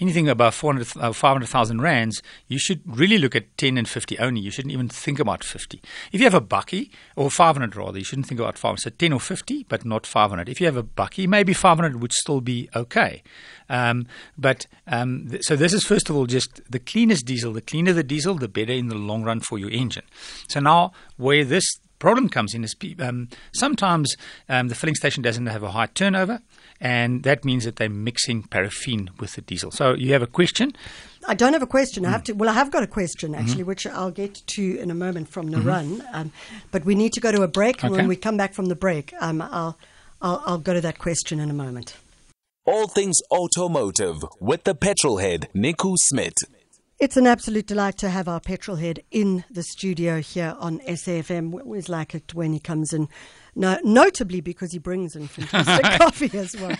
anything 0.00 0.28
above 0.28 0.54
400, 0.54 0.96
uh, 0.96 1.12
500,000 1.12 1.80
rands, 1.80 2.22
you 2.48 2.58
should 2.58 2.80
really 2.86 3.18
look 3.18 3.34
at 3.34 3.56
10 3.58 3.78
and 3.78 3.88
50 3.88 4.18
only. 4.18 4.40
You 4.40 4.50
shouldn't 4.50 4.72
even 4.72 4.88
think 4.88 5.18
about 5.18 5.42
50. 5.42 5.80
If 6.12 6.20
you 6.20 6.26
have 6.26 6.34
a 6.34 6.40
bakkie, 6.40 6.90
or 7.16 7.30
500 7.30 7.76
rather, 7.76 7.98
you 7.98 8.04
shouldn't 8.04 8.26
think 8.26 8.40
about 8.40 8.58
500. 8.58 8.80
So 8.80 8.90
10 8.90 9.12
or 9.12 9.20
50, 9.20 9.64
but 9.68 9.84
not 9.84 10.06
500. 10.06 10.48
If 10.48 10.60
you 10.60 10.66
have 10.66 10.76
a 10.76 10.82
bakkie, 10.82 11.26
maybe 11.26 11.52
500 11.52 12.00
would 12.00 12.12
still 12.12 12.40
be 12.40 12.68
okay. 12.74 13.22
Um, 13.68 14.06
but 14.38 14.66
um, 14.86 15.28
th- 15.30 15.44
so 15.44 15.56
this 15.56 15.72
is 15.72 15.84
first 15.84 16.08
of 16.08 16.16
all 16.16 16.26
just 16.26 16.60
the 16.70 16.78
cleanest 16.78 17.26
diesel. 17.26 17.52
The 17.52 17.60
cleaner 17.60 17.92
the 17.92 18.04
diesel, 18.04 18.34
the 18.34 18.48
better 18.48 18.72
in 18.72 18.88
the 18.88 18.94
long 18.94 19.24
run 19.24 19.40
for 19.40 19.58
your 19.58 19.70
engine. 19.70 20.04
So 20.48 20.60
now 20.60 20.92
where 21.16 21.44
this 21.44 21.64
problem 21.98 22.28
comes 22.28 22.54
in 22.54 22.64
is 22.64 22.76
um, 23.00 23.28
sometimes 23.52 24.16
um, 24.48 24.68
the 24.68 24.74
filling 24.74 24.94
station 24.94 25.22
doesn't 25.22 25.46
have 25.46 25.62
a 25.62 25.70
high 25.70 25.86
turnover 25.86 26.40
and 26.80 27.22
that 27.22 27.44
means 27.44 27.64
that 27.64 27.76
they're 27.76 27.88
mixing 27.88 28.42
paraffin 28.42 29.10
with 29.18 29.34
the 29.34 29.42
diesel. 29.42 29.70
So 29.70 29.94
you 29.94 30.12
have 30.12 30.22
a 30.22 30.26
question? 30.26 30.72
I 31.28 31.34
don't 31.34 31.52
have 31.52 31.62
a 31.62 31.66
question. 31.66 32.06
I 32.06 32.10
have 32.10 32.24
to. 32.24 32.32
Well, 32.32 32.48
I 32.48 32.52
have 32.52 32.70
got 32.70 32.82
a 32.82 32.86
question 32.86 33.34
actually, 33.34 33.62
mm-hmm. 33.62 33.68
which 33.68 33.86
I'll 33.86 34.10
get 34.10 34.34
to 34.34 34.78
in 34.78 34.90
a 34.90 34.94
moment 34.94 35.28
from 35.28 35.48
Naran. 35.48 35.98
Mm-hmm. 35.98 36.14
Um, 36.14 36.32
but 36.70 36.84
we 36.84 36.94
need 36.94 37.12
to 37.14 37.20
go 37.20 37.32
to 37.32 37.42
a 37.42 37.48
break, 37.48 37.82
and 37.82 37.92
okay. 37.92 38.00
when 38.00 38.08
we 38.08 38.16
come 38.16 38.36
back 38.36 38.54
from 38.54 38.66
the 38.66 38.76
break, 38.76 39.12
um, 39.20 39.42
I'll, 39.42 39.78
I'll 40.20 40.42
I'll 40.46 40.58
go 40.58 40.74
to 40.74 40.80
that 40.80 40.98
question 40.98 41.40
in 41.40 41.50
a 41.50 41.54
moment. 41.54 41.96
All 42.64 42.88
things 42.88 43.18
automotive 43.30 44.24
with 44.40 44.64
the 44.64 44.74
petrol 44.74 45.18
head 45.18 45.48
Nico 45.54 45.94
Smith. 45.96 46.34
It's 46.98 47.18
an 47.18 47.26
absolute 47.26 47.66
delight 47.66 47.98
to 47.98 48.08
have 48.08 48.26
our 48.26 48.40
petrol 48.40 48.78
head 48.78 49.02
in 49.10 49.44
the 49.50 49.62
studio 49.62 50.22
here 50.22 50.56
on 50.58 50.78
SAFM. 50.78 51.52
We 51.52 51.60
always 51.60 51.90
like 51.90 52.14
it 52.14 52.32
when 52.32 52.54
he 52.54 52.58
comes 52.58 52.94
in 52.94 53.10
no, 53.58 53.78
notably 53.82 54.42
because 54.42 54.70
he 54.70 54.78
brings 54.78 55.16
in 55.16 55.28
fantastic 55.28 55.98
coffee 55.98 56.38
as 56.38 56.54
well. 56.56 56.76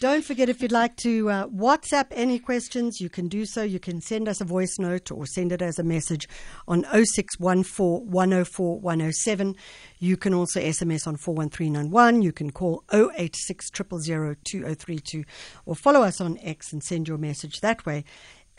Don't 0.00 0.24
forget 0.24 0.48
if 0.48 0.60
you'd 0.60 0.72
like 0.72 0.96
to 0.96 1.30
uh, 1.30 1.46
WhatsApp 1.46 2.06
any 2.10 2.40
questions, 2.40 3.00
you 3.00 3.08
can 3.08 3.28
do 3.28 3.46
so. 3.46 3.62
You 3.62 3.78
can 3.78 4.00
send 4.00 4.28
us 4.28 4.40
a 4.40 4.44
voice 4.44 4.76
note 4.80 5.12
or 5.12 5.24
send 5.24 5.52
it 5.52 5.62
as 5.62 5.78
a 5.78 5.84
message 5.84 6.28
on 6.66 6.82
0614 6.82 8.10
104 8.10 8.80
107. 8.80 9.54
You 10.00 10.16
can 10.16 10.34
also 10.34 10.60
SMS 10.60 11.06
on 11.06 11.16
41391. 11.16 12.22
You 12.22 12.32
can 12.32 12.50
call 12.50 12.82
086 12.92 13.70
2032 13.70 15.24
or 15.64 15.76
follow 15.76 16.02
us 16.02 16.20
on 16.20 16.38
X 16.42 16.72
and 16.72 16.82
send 16.82 17.06
your 17.06 17.18
message 17.18 17.60
that 17.60 17.86
way. 17.86 18.04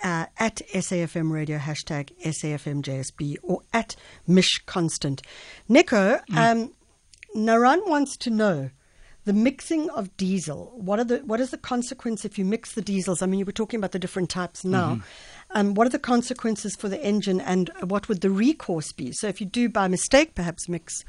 Uh, 0.04 0.27
at 0.38 0.62
SAFM 0.74 1.32
Radio, 1.32 1.58
hashtag 1.58 2.12
SAFMJSB, 2.24 3.38
or 3.42 3.62
at 3.74 3.96
Mish 4.27 4.60
Constant. 4.68 5.24
Nico, 5.68 6.20
mm. 6.30 6.38
um, 6.38 6.72
Naran 7.36 7.88
wants 7.89 8.16
to 8.18 8.30
know 8.30 8.70
the 9.27 9.34
mixing 9.34 9.89
of 9.89 10.16
diesel. 10.16 10.72
What 10.74 11.00
are 11.00 11.04
the 11.04 11.18
what 11.18 11.42
is 11.42 11.51
the 11.51 11.58
consequence 11.58 12.24
if 12.24 12.39
you 12.39 12.46
mix 12.46 12.74
the 12.74 12.82
diesels? 12.82 13.22
I 13.22 13.25
mean, 13.25 13.39
you 13.39 13.46
were 13.46 13.51
talking 13.51 13.77
about 13.77 13.92
the 13.92 14.00
different 14.00 14.30
types 14.30 14.63
now. 14.63 14.96
Mm-hmm. 14.96 15.01
Um, 15.51 15.74
what 15.74 15.86
are 15.86 15.89
the 15.89 16.00
consequences 16.00 16.77
for 16.77 16.88
the 16.88 17.04
engine, 17.04 17.42
and 17.42 17.70
what 17.84 18.08
would 18.08 18.22
the 18.22 18.30
recourse 18.30 18.94
be? 18.94 19.12
So, 19.12 19.27
if 19.27 19.42
you 19.42 19.46
do 19.46 19.68
by 19.68 19.89
mistake, 19.89 20.34
perhaps 20.34 20.70
mix. 20.70 21.04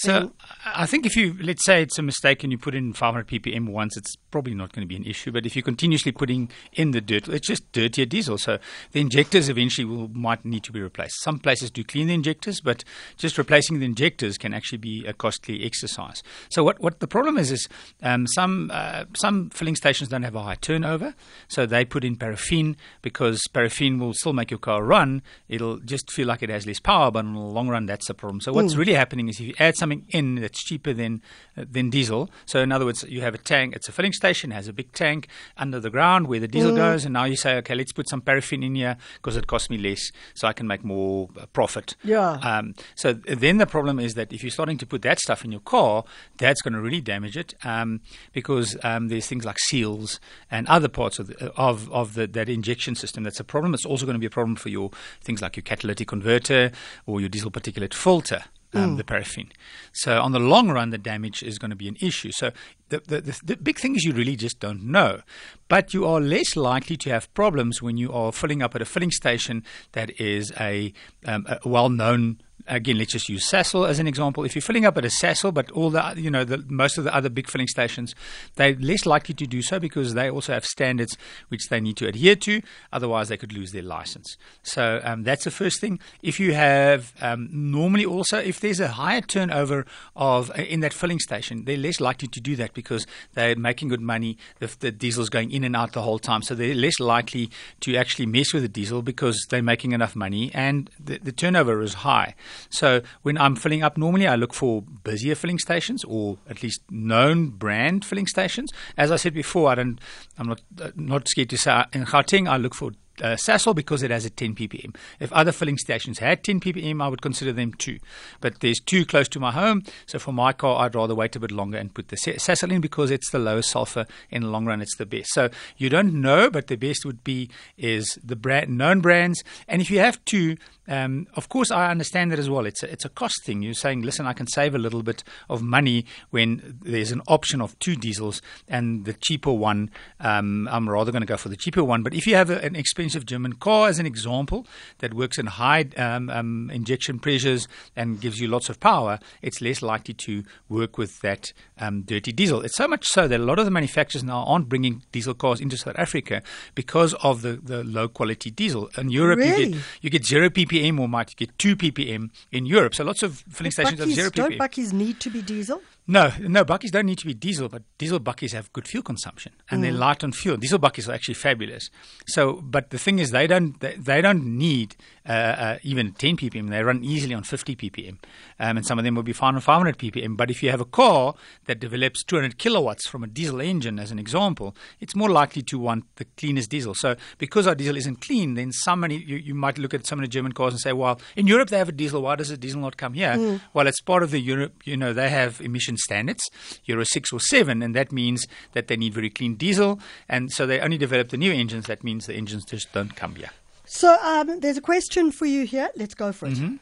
So 0.00 0.32
I 0.64 0.86
think 0.86 1.04
if 1.04 1.14
you 1.14 1.36
let's 1.42 1.62
say 1.66 1.82
it's 1.82 1.98
a 1.98 2.02
mistake 2.02 2.42
and 2.42 2.50
you 2.50 2.56
put 2.56 2.74
in 2.74 2.94
500 2.94 3.26
ppm 3.26 3.68
once, 3.68 3.98
it's 3.98 4.16
probably 4.30 4.54
not 4.54 4.72
going 4.72 4.82
to 4.82 4.88
be 4.88 4.96
an 4.96 5.04
issue. 5.04 5.30
But 5.30 5.44
if 5.44 5.54
you're 5.54 5.62
continuously 5.62 6.10
putting 6.10 6.50
in 6.72 6.92
the 6.92 7.02
dirt, 7.02 7.28
it's 7.28 7.46
just 7.46 7.70
dirtier 7.72 8.06
diesel. 8.06 8.38
So 8.38 8.58
the 8.92 9.00
injectors 9.02 9.50
eventually 9.50 9.84
will 9.84 10.08
might 10.08 10.42
need 10.42 10.64
to 10.64 10.72
be 10.72 10.80
replaced. 10.80 11.20
Some 11.20 11.38
places 11.38 11.70
do 11.70 11.84
clean 11.84 12.06
the 12.06 12.14
injectors, 12.14 12.62
but 12.62 12.82
just 13.18 13.36
replacing 13.36 13.78
the 13.78 13.84
injectors 13.84 14.38
can 14.38 14.54
actually 14.54 14.78
be 14.78 15.04
a 15.06 15.12
costly 15.12 15.66
exercise. 15.66 16.22
So 16.48 16.64
what 16.64 16.80
what 16.80 17.00
the 17.00 17.06
problem 17.06 17.36
is 17.36 17.52
is 17.52 17.68
um, 18.02 18.26
some 18.26 18.70
uh, 18.72 19.04
some 19.14 19.50
filling 19.50 19.76
stations 19.76 20.08
don't 20.08 20.22
have 20.22 20.34
a 20.34 20.42
high 20.42 20.54
turnover, 20.54 21.14
so 21.48 21.66
they 21.66 21.84
put 21.84 22.04
in 22.04 22.16
paraffin 22.16 22.74
because 23.02 23.46
paraffin 23.52 23.98
will 23.98 24.14
still 24.14 24.32
make 24.32 24.50
your 24.50 24.58
car 24.58 24.82
run. 24.82 25.20
It'll 25.46 25.76
just 25.78 26.10
feel 26.10 26.26
like 26.26 26.42
it 26.42 26.48
has 26.48 26.66
less 26.66 26.80
power, 26.80 27.10
but 27.10 27.26
in 27.26 27.34
the 27.34 27.40
long 27.40 27.68
run, 27.68 27.84
that's 27.84 28.08
a 28.08 28.14
problem. 28.14 28.40
So 28.40 28.54
what's 28.54 28.76
really 28.76 28.94
happening 28.94 29.28
is 29.28 29.38
if 29.40 29.46
you 29.46 29.54
add 29.58 29.76
something 29.90 30.06
in 30.10 30.36
that's 30.36 30.62
cheaper 30.62 30.92
than 30.92 31.22
uh, 31.56 31.64
than 31.70 31.90
diesel. 31.90 32.30
So 32.46 32.60
in 32.60 32.72
other 32.72 32.84
words, 32.84 33.04
you 33.08 33.20
have 33.22 33.34
a 33.34 33.38
tank. 33.38 33.74
It's 33.76 33.88
a 33.88 33.92
filling 33.92 34.12
station. 34.12 34.50
has 34.50 34.68
a 34.68 34.72
big 34.72 34.92
tank 34.92 35.28
under 35.56 35.80
the 35.80 35.90
ground 35.90 36.26
where 36.26 36.40
the 36.40 36.48
diesel 36.48 36.74
goes, 36.74 37.04
and 37.04 37.12
now 37.12 37.24
you 37.24 37.36
say, 37.36 37.56
okay, 37.56 37.74
let's 37.74 37.92
put 37.92 38.08
some 38.08 38.20
paraffin 38.20 38.62
in 38.62 38.74
here 38.74 38.96
because 39.14 39.36
it 39.36 39.46
costs 39.46 39.70
me 39.70 39.78
less, 39.78 40.12
so 40.34 40.48
I 40.48 40.52
can 40.52 40.66
make 40.66 40.84
more 40.84 41.28
uh, 41.38 41.46
profit. 41.46 41.96
Yeah. 42.02 42.32
Um, 42.42 42.74
so 42.94 43.12
then 43.12 43.58
the 43.58 43.66
problem 43.66 43.98
is 43.98 44.14
that 44.14 44.32
if 44.32 44.42
you're 44.42 44.50
starting 44.50 44.78
to 44.78 44.86
put 44.86 45.02
that 45.02 45.20
stuff 45.20 45.44
in 45.44 45.52
your 45.52 45.60
car, 45.60 46.04
that's 46.38 46.62
going 46.62 46.74
to 46.74 46.80
really 46.80 47.00
damage 47.00 47.36
it 47.36 47.54
um, 47.64 48.00
because 48.32 48.76
um, 48.82 49.08
there's 49.08 49.26
things 49.26 49.44
like 49.44 49.58
seals 49.58 50.20
and 50.50 50.66
other 50.68 50.88
parts 50.88 51.18
of 51.18 51.26
the, 51.28 51.52
of 51.54 51.90
of 51.92 52.14
the, 52.14 52.26
that 52.26 52.48
injection 52.48 52.94
system. 52.94 53.24
That's 53.24 53.40
a 53.40 53.44
problem. 53.44 53.74
It's 53.74 53.86
also 53.86 54.06
going 54.06 54.14
to 54.14 54.20
be 54.20 54.26
a 54.26 54.30
problem 54.30 54.56
for 54.56 54.68
your 54.68 54.90
things 55.20 55.42
like 55.42 55.56
your 55.56 55.62
catalytic 55.62 56.08
converter 56.08 56.70
or 57.06 57.20
your 57.20 57.28
diesel 57.28 57.50
particulate 57.50 57.94
filter 57.94 58.44
um, 58.74 58.96
the 58.96 59.04
paraffin. 59.04 59.50
So 59.92 60.20
on 60.20 60.32
the 60.32 60.38
long 60.38 60.70
run, 60.70 60.90
the 60.90 60.98
damage 60.98 61.42
is 61.42 61.58
going 61.58 61.70
to 61.70 61.76
be 61.76 61.88
an 61.88 61.96
issue. 62.00 62.32
So 62.32 62.50
the, 62.88 63.00
the, 63.06 63.20
the, 63.20 63.40
the 63.44 63.56
big 63.56 63.78
thing 63.78 63.96
is 63.96 64.04
you 64.04 64.12
really 64.12 64.36
just 64.36 64.60
don't 64.60 64.84
know. 64.84 65.22
But 65.70 65.94
you 65.94 66.04
are 66.04 66.20
less 66.20 66.56
likely 66.56 66.96
to 66.96 67.10
have 67.10 67.32
problems 67.32 67.80
when 67.80 67.96
you 67.96 68.12
are 68.12 68.32
filling 68.32 68.60
up 68.60 68.74
at 68.74 68.82
a 68.82 68.84
filling 68.84 69.12
station 69.12 69.62
that 69.92 70.20
is 70.20 70.52
a, 70.58 70.92
um, 71.24 71.46
a 71.46 71.66
well-known 71.66 72.40
again, 72.66 72.98
let's 72.98 73.12
just 73.12 73.28
use 73.28 73.48
Sasol 73.48 73.88
as 73.88 73.98
an 73.98 74.06
example. 74.06 74.44
If 74.44 74.54
you're 74.54 74.62
filling 74.62 74.84
up 74.84 74.96
at 74.96 75.04
a 75.04 75.08
Sasol, 75.08 75.52
but 75.52 75.70
all 75.72 75.90
the 75.90 76.14
you 76.16 76.30
know 76.30 76.44
the, 76.44 76.64
most 76.68 76.98
of 76.98 77.04
the 77.04 77.14
other 77.14 77.28
big 77.28 77.48
filling 77.48 77.68
stations, 77.68 78.14
they're 78.56 78.74
less 78.74 79.06
likely 79.06 79.34
to 79.34 79.46
do 79.46 79.62
so 79.62 79.78
because 79.78 80.14
they 80.14 80.30
also 80.30 80.52
have 80.52 80.64
standards 80.64 81.16
which 81.48 81.68
they 81.68 81.80
need 81.80 81.96
to 81.98 82.06
adhere 82.06 82.36
to. 82.36 82.62
Otherwise, 82.92 83.28
they 83.28 83.36
could 83.36 83.52
lose 83.52 83.72
their 83.72 83.82
license. 83.82 84.36
So 84.62 85.00
um, 85.04 85.24
that's 85.24 85.44
the 85.44 85.50
first 85.50 85.80
thing. 85.80 85.98
If 86.22 86.40
you 86.40 86.54
have 86.54 87.12
um, 87.20 87.48
normally 87.52 88.04
also 88.04 88.38
if 88.38 88.60
there's 88.60 88.80
a 88.80 88.88
higher 88.88 89.20
turnover 89.20 89.86
of 90.16 90.50
uh, 90.50 90.62
in 90.62 90.80
that 90.80 90.92
filling 90.92 91.18
station, 91.18 91.64
they're 91.64 91.76
less 91.76 92.00
likely 92.00 92.28
to 92.28 92.40
do 92.40 92.56
that 92.56 92.74
because 92.74 93.06
they're 93.34 93.56
making 93.56 93.88
good 93.88 94.00
money. 94.00 94.38
The, 94.58 94.74
the 94.78 94.92
diesel's 94.92 95.28
going 95.28 95.50
in 95.50 95.59
and 95.64 95.76
out 95.76 95.92
the 95.92 96.02
whole 96.02 96.18
time, 96.18 96.42
so 96.42 96.54
they're 96.54 96.74
less 96.74 97.00
likely 97.00 97.50
to 97.80 97.96
actually 97.96 98.26
mess 98.26 98.52
with 98.52 98.62
the 98.62 98.68
diesel 98.68 99.02
because 99.02 99.46
they're 99.48 99.62
making 99.62 99.92
enough 99.92 100.16
money 100.16 100.50
and 100.54 100.90
the, 100.98 101.18
the 101.18 101.32
turnover 101.32 101.82
is 101.82 101.94
high. 101.94 102.34
So 102.68 103.02
when 103.22 103.38
I'm 103.38 103.56
filling 103.56 103.82
up, 103.82 103.96
normally 103.96 104.26
I 104.26 104.36
look 104.36 104.54
for 104.54 104.82
busier 104.82 105.34
filling 105.34 105.58
stations 105.58 106.04
or 106.04 106.38
at 106.48 106.62
least 106.62 106.82
known 106.90 107.48
brand 107.48 108.04
filling 108.04 108.26
stations. 108.26 108.72
As 108.96 109.10
I 109.10 109.16
said 109.16 109.34
before, 109.34 109.70
I 109.70 109.74
don't, 109.74 110.00
I'm 110.38 110.48
not 110.48 110.60
uh, 110.80 110.90
not 110.96 111.28
scared 111.28 111.50
to 111.50 111.58
say 111.58 111.84
in 111.92 112.04
Gauteng 112.04 112.48
I 112.48 112.56
look 112.56 112.74
for 112.74 112.92
uh, 113.22 113.36
Sasol 113.36 113.74
because 113.74 114.02
it 114.02 114.10
has 114.10 114.24
a 114.24 114.30
10 114.30 114.54
ppm. 114.54 114.94
If 115.18 115.32
other 115.32 115.52
filling 115.52 115.78
stations 115.78 116.18
had 116.18 116.44
10 116.44 116.60
ppm, 116.60 117.02
I 117.02 117.08
would 117.08 117.22
consider 117.22 117.52
them 117.52 117.74
two. 117.74 117.98
But 118.40 118.60
there's 118.60 118.80
two 118.80 119.04
close 119.04 119.28
to 119.28 119.40
my 119.40 119.52
home, 119.52 119.82
so 120.06 120.18
for 120.18 120.32
my 120.32 120.52
car, 120.52 120.84
I'd 120.84 120.94
rather 120.94 121.14
wait 121.14 121.36
a 121.36 121.40
bit 121.40 121.50
longer 121.50 121.78
and 121.78 121.92
put 121.94 122.08
the 122.08 122.16
Sasol 122.16 122.72
in 122.72 122.80
because 122.80 123.10
it's 123.10 123.30
the 123.30 123.38
lowest 123.38 123.70
sulfur. 123.70 124.06
In 124.30 124.42
the 124.42 124.48
long 124.48 124.66
run, 124.66 124.80
it's 124.80 124.96
the 124.96 125.06
best. 125.06 125.32
So 125.32 125.50
you 125.76 125.88
don't 125.88 126.14
know, 126.14 126.50
but 126.50 126.66
the 126.66 126.76
best 126.76 127.04
would 127.04 127.24
be 127.24 127.50
is 127.76 128.18
the 128.22 128.36
brand 128.36 128.76
known 128.76 129.00
brands. 129.00 129.42
And 129.68 129.80
if 129.82 129.90
you 129.90 129.98
have 129.98 130.24
two, 130.24 130.56
um, 130.90 131.28
of 131.34 131.48
course, 131.48 131.70
I 131.70 131.90
understand 131.90 132.32
that 132.32 132.38
as 132.38 132.50
well. 132.50 132.66
It's 132.66 132.82
a, 132.82 132.90
it's 132.90 133.04
a 133.04 133.08
cost 133.08 133.44
thing. 133.44 133.62
You're 133.62 133.74
saying, 133.74 134.02
listen, 134.02 134.26
I 134.26 134.32
can 134.32 134.48
save 134.48 134.74
a 134.74 134.78
little 134.78 135.02
bit 135.02 135.22
of 135.48 135.62
money 135.62 136.04
when 136.30 136.78
there's 136.82 137.12
an 137.12 137.22
option 137.28 137.60
of 137.60 137.78
two 137.78 137.94
diesels 137.94 138.42
and 138.68 139.04
the 139.04 139.12
cheaper 139.12 139.52
one. 139.52 139.90
Um, 140.18 140.68
I'm 140.70 140.88
rather 140.88 141.12
going 141.12 141.22
to 141.22 141.26
go 141.26 141.36
for 141.36 141.48
the 141.48 141.56
cheaper 141.56 141.84
one. 141.84 142.02
But 142.02 142.14
if 142.14 142.26
you 142.26 142.34
have 142.34 142.50
a, 142.50 142.60
an 142.64 142.74
expensive 142.74 143.09
German 143.26 143.54
car, 143.54 143.88
as 143.88 143.98
an 143.98 144.06
example, 144.06 144.66
that 144.98 145.14
works 145.14 145.38
in 145.38 145.46
high 145.46 145.86
um, 145.96 146.30
um, 146.30 146.70
injection 146.72 147.18
pressures 147.18 147.68
and 147.96 148.20
gives 148.20 148.40
you 148.40 148.48
lots 148.48 148.68
of 148.68 148.80
power, 148.80 149.18
it's 149.42 149.60
less 149.60 149.82
likely 149.82 150.14
to 150.14 150.44
work 150.68 150.98
with 150.98 151.20
that 151.20 151.52
um, 151.78 152.02
dirty 152.02 152.32
diesel. 152.32 152.60
It's 152.62 152.76
so 152.76 152.88
much 152.88 153.06
so 153.06 153.28
that 153.28 153.40
a 153.40 153.42
lot 153.44 153.58
of 153.58 153.64
the 153.64 153.70
manufacturers 153.70 154.22
now 154.24 154.44
aren't 154.44 154.68
bringing 154.68 155.02
diesel 155.12 155.34
cars 155.34 155.60
into 155.60 155.76
South 155.76 155.96
Africa 155.98 156.42
because 156.74 157.14
of 157.22 157.42
the, 157.42 157.54
the 157.56 157.84
low 157.84 158.08
quality 158.08 158.50
diesel. 158.50 158.88
In 158.96 159.10
Europe, 159.10 159.38
Really? 159.38 159.64
you 159.64 159.70
get 159.72 159.80
you 160.02 160.10
get 160.10 160.24
zero 160.24 160.48
ppm 160.50 160.98
or 161.00 161.08
might 161.08 161.34
get 161.36 161.56
two 161.58 161.76
ppm 161.76 162.30
in 162.52 162.66
Europe. 162.66 162.94
So 162.94 163.04
lots 163.04 163.22
of 163.22 163.44
filling 163.50 163.70
stations 163.72 163.98
have 164.00 164.10
zero 164.10 164.30
don't 164.30 164.52
ppm. 164.52 164.58
bakkies 164.58 164.92
need 164.92 165.20
to 165.20 165.30
be 165.30 165.42
diesel? 165.42 165.82
No, 166.06 166.32
no, 166.40 166.64
bakkies 166.64 166.90
don't 166.90 167.06
need 167.06 167.18
to 167.18 167.26
be 167.26 167.34
diesel, 167.34 167.68
but 167.68 167.82
diesel 167.98 168.18
bakkies 168.18 168.52
have 168.52 168.72
good 168.72 168.88
fuel 168.88 169.02
consumption 169.02 169.52
and 169.70 169.84
they're 169.84 169.92
mm. 169.92 169.98
light 169.98 170.24
on 170.24 170.32
fuel. 170.32 170.56
Diesel 170.56 170.78
bakkies 170.78 171.08
are 171.08 171.12
actually 171.12 171.34
fabulous. 171.34 171.90
So, 172.26 172.54
but 172.62 172.90
the 172.90 172.98
thing 172.98 173.18
is, 173.18 173.30
they 173.30 173.46
don't 173.46 173.78
they, 173.80 173.94
they 173.94 174.20
don't 174.20 174.44
need 174.44 174.96
uh, 175.30 175.32
uh, 175.32 175.78
even 175.84 176.10
10 176.12 176.36
ppm. 176.38 176.70
They 176.70 176.82
run 176.82 177.04
easily 177.04 177.34
on 177.34 177.44
50 177.44 177.76
ppm, 177.76 178.18
um, 178.58 178.76
and 178.76 178.84
some 178.84 178.98
of 178.98 179.04
them 179.04 179.14
will 179.14 179.22
be 179.22 179.32
fine 179.32 179.54
on 179.54 179.60
500 179.60 179.96
ppm. 179.96 180.36
But 180.36 180.50
if 180.50 180.60
you 180.60 180.70
have 180.70 180.80
a 180.80 180.84
car 180.84 181.34
that 181.66 181.78
develops 181.78 182.24
200 182.24 182.58
kilowatts 182.58 183.06
from 183.06 183.22
a 183.22 183.28
diesel 183.28 183.60
engine, 183.60 184.00
as 184.00 184.10
an 184.10 184.18
example, 184.18 184.74
it's 184.98 185.14
more 185.14 185.30
likely 185.30 185.62
to 185.62 185.78
want 185.78 186.04
the 186.16 186.24
cleanest 186.36 186.70
diesel. 186.70 186.94
So, 186.94 187.14
because 187.38 187.68
our 187.68 187.76
diesel 187.76 187.96
isn't 187.96 188.20
clean, 188.20 188.54
then 188.54 188.72
somebody 188.72 189.18
you, 189.24 189.36
you 189.36 189.54
might 189.54 189.78
look 189.78 189.94
at 189.94 190.04
some 190.04 190.18
of 190.18 190.24
the 190.24 190.28
German 190.28 190.50
cars 190.50 190.72
and 190.72 190.80
say, 190.80 190.92
well, 190.92 191.20
in 191.36 191.46
Europe 191.46 191.68
they 191.68 191.78
have 191.78 191.88
a 191.88 191.92
diesel. 191.92 192.22
Why 192.22 192.34
does 192.34 192.48
the 192.48 192.56
diesel 192.56 192.80
not 192.80 192.96
come 192.96 193.14
here? 193.14 193.60
Well, 193.72 193.86
it's 193.86 194.00
part 194.00 194.24
of 194.24 194.32
the 194.32 194.40
Europe. 194.40 194.82
You 194.84 194.96
know, 194.96 195.12
they 195.12 195.28
have 195.28 195.60
emission 195.60 195.96
standards, 195.96 196.42
Euro 196.86 197.04
six 197.04 197.32
or 197.32 197.38
seven, 197.38 197.82
and 197.82 197.94
that 197.94 198.10
means 198.10 198.48
that 198.72 198.88
they 198.88 198.96
need 198.96 199.14
very 199.14 199.30
clean 199.30 199.54
diesel, 199.54 200.00
and 200.28 200.50
so 200.50 200.66
they 200.66 200.80
only 200.80 200.98
develop 200.98 201.28
the 201.28 201.36
new 201.36 201.52
engines. 201.52 201.86
That 201.86 202.02
means 202.02 202.26
the 202.26 202.34
engines 202.34 202.64
just 202.64 202.92
don't 202.92 203.14
come 203.14 203.36
here. 203.36 203.50
So 203.92 204.16
um, 204.22 204.60
there's 204.60 204.76
a 204.76 204.80
question 204.80 205.32
for 205.32 205.46
you 205.46 205.66
here. 205.66 205.90
Let's 205.96 206.14
go 206.14 206.30
for 206.30 206.46
it. 206.46 206.52
Mm-hmm. 206.52 206.76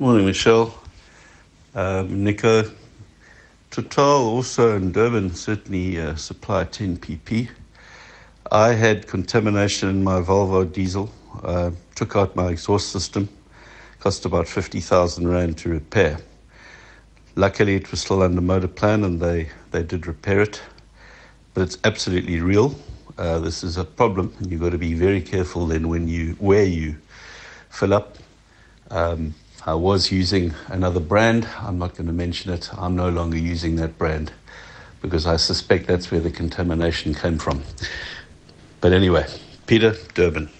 Morning, 0.00 0.26
Michelle. 0.26 0.74
Um, 1.72 2.24
Nico. 2.24 2.68
Total 3.70 4.26
also 4.26 4.74
in 4.74 4.90
Durban 4.90 5.32
certainly 5.32 6.00
uh, 6.00 6.16
supply 6.16 6.64
10 6.64 6.96
pp. 6.96 7.48
I 8.50 8.72
had 8.72 9.06
contamination 9.06 9.88
in 9.88 10.02
my 10.02 10.20
Volvo 10.20 10.64
diesel. 10.70 11.08
Uh, 11.44 11.70
took 11.94 12.16
out 12.16 12.34
my 12.34 12.48
exhaust 12.48 12.90
system. 12.90 13.28
Cost 14.00 14.24
about 14.24 14.48
50,000 14.48 15.28
rand 15.28 15.58
to 15.58 15.68
repair. 15.68 16.18
Luckily, 17.36 17.76
it 17.76 17.92
was 17.92 18.00
still 18.00 18.22
under 18.22 18.40
motor 18.40 18.66
plan 18.66 19.04
and 19.04 19.20
they, 19.20 19.48
they 19.70 19.84
did 19.84 20.08
repair 20.08 20.40
it. 20.40 20.60
But 21.54 21.62
it's 21.62 21.78
absolutely 21.84 22.40
real. 22.40 22.74
Uh, 23.18 23.38
this 23.38 23.64
is 23.64 23.78
a 23.78 23.84
problem, 23.84 24.34
and 24.38 24.50
you've 24.50 24.60
got 24.60 24.72
to 24.72 24.78
be 24.78 24.92
very 24.92 25.22
careful 25.22 25.66
then 25.66 25.88
when 25.88 26.06
you 26.06 26.36
where 26.38 26.64
you 26.64 26.96
fill 27.70 27.94
up. 27.94 28.18
Um, 28.90 29.34
I 29.64 29.74
was 29.74 30.12
using 30.12 30.52
another 30.68 31.00
brand. 31.00 31.48
I'm 31.58 31.78
not 31.78 31.96
going 31.96 32.06
to 32.06 32.12
mention 32.12 32.52
it. 32.52 32.70
I'm 32.76 32.94
no 32.94 33.08
longer 33.08 33.38
using 33.38 33.76
that 33.76 33.96
brand 33.98 34.32
because 35.00 35.26
I 35.26 35.36
suspect 35.36 35.86
that's 35.86 36.10
where 36.10 36.20
the 36.20 36.30
contamination 36.30 37.14
came 37.14 37.38
from. 37.38 37.62
But 38.80 38.92
anyway, 38.92 39.26
Peter 39.66 39.96
Durban. 40.14 40.50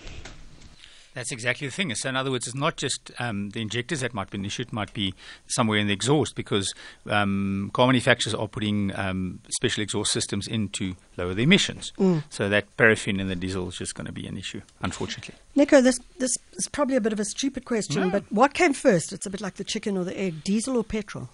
That's 1.17 1.33
exactly 1.33 1.67
the 1.67 1.73
thing. 1.73 1.95
So, 1.95 2.11
in 2.11 2.17
other 2.17 2.31
words, 2.31 2.47
it's 2.47 2.55
not 2.55 2.77
just 2.77 3.11
um, 3.19 3.49
the 3.49 3.63
injectors 3.63 4.01
that 4.01 4.13
might 4.13 4.29
be 4.29 4.37
an 4.37 4.45
issue, 4.45 4.61
it 4.61 4.73
might 4.73 4.93
be 4.93 5.15
somewhere 5.47 5.79
in 5.79 5.87
the 5.87 5.95
exhaust 5.95 6.35
because 6.35 6.75
um, 7.09 7.71
car 7.73 7.87
manufacturers 7.87 8.35
are 8.35 8.47
putting 8.47 8.95
um, 8.95 9.41
special 9.49 9.83
exhaust 9.83 10.13
systems 10.13 10.47
in 10.47 10.69
to 10.69 10.95
lower 11.17 11.33
the 11.33 11.45
emissions. 11.45 11.95
So, 12.29 12.51
that 12.51 12.77
paraffin 12.77 13.19
in 13.19 13.29
the 13.29 13.35
diesel 13.35 13.67
is 13.71 13.79
just 13.79 13.95
going 13.95 14.05
to 14.05 14.13
be 14.13 14.27
an 14.27 14.37
issue, 14.37 14.61
unfortunately. 14.83 15.35
Nico, 15.55 15.81
this 15.81 15.99
this 16.19 16.37
is 16.53 16.69
probably 16.69 16.97
a 16.97 17.01
bit 17.01 17.15
of 17.15 17.21
a 17.21 17.25
stupid 17.25 17.65
question, 17.65 18.11
but 18.11 18.25
what 18.31 18.53
came 18.53 18.75
first? 18.75 19.15
It's 19.15 19.25
a 19.25 19.31
bit 19.31 19.41
like 19.41 19.55
the 19.55 19.65
chicken 19.65 19.97
or 19.97 20.05
the 20.05 20.21
egg: 20.21 20.45
diesel 20.45 20.77
or 20.77 20.85
petrol? 20.85 21.31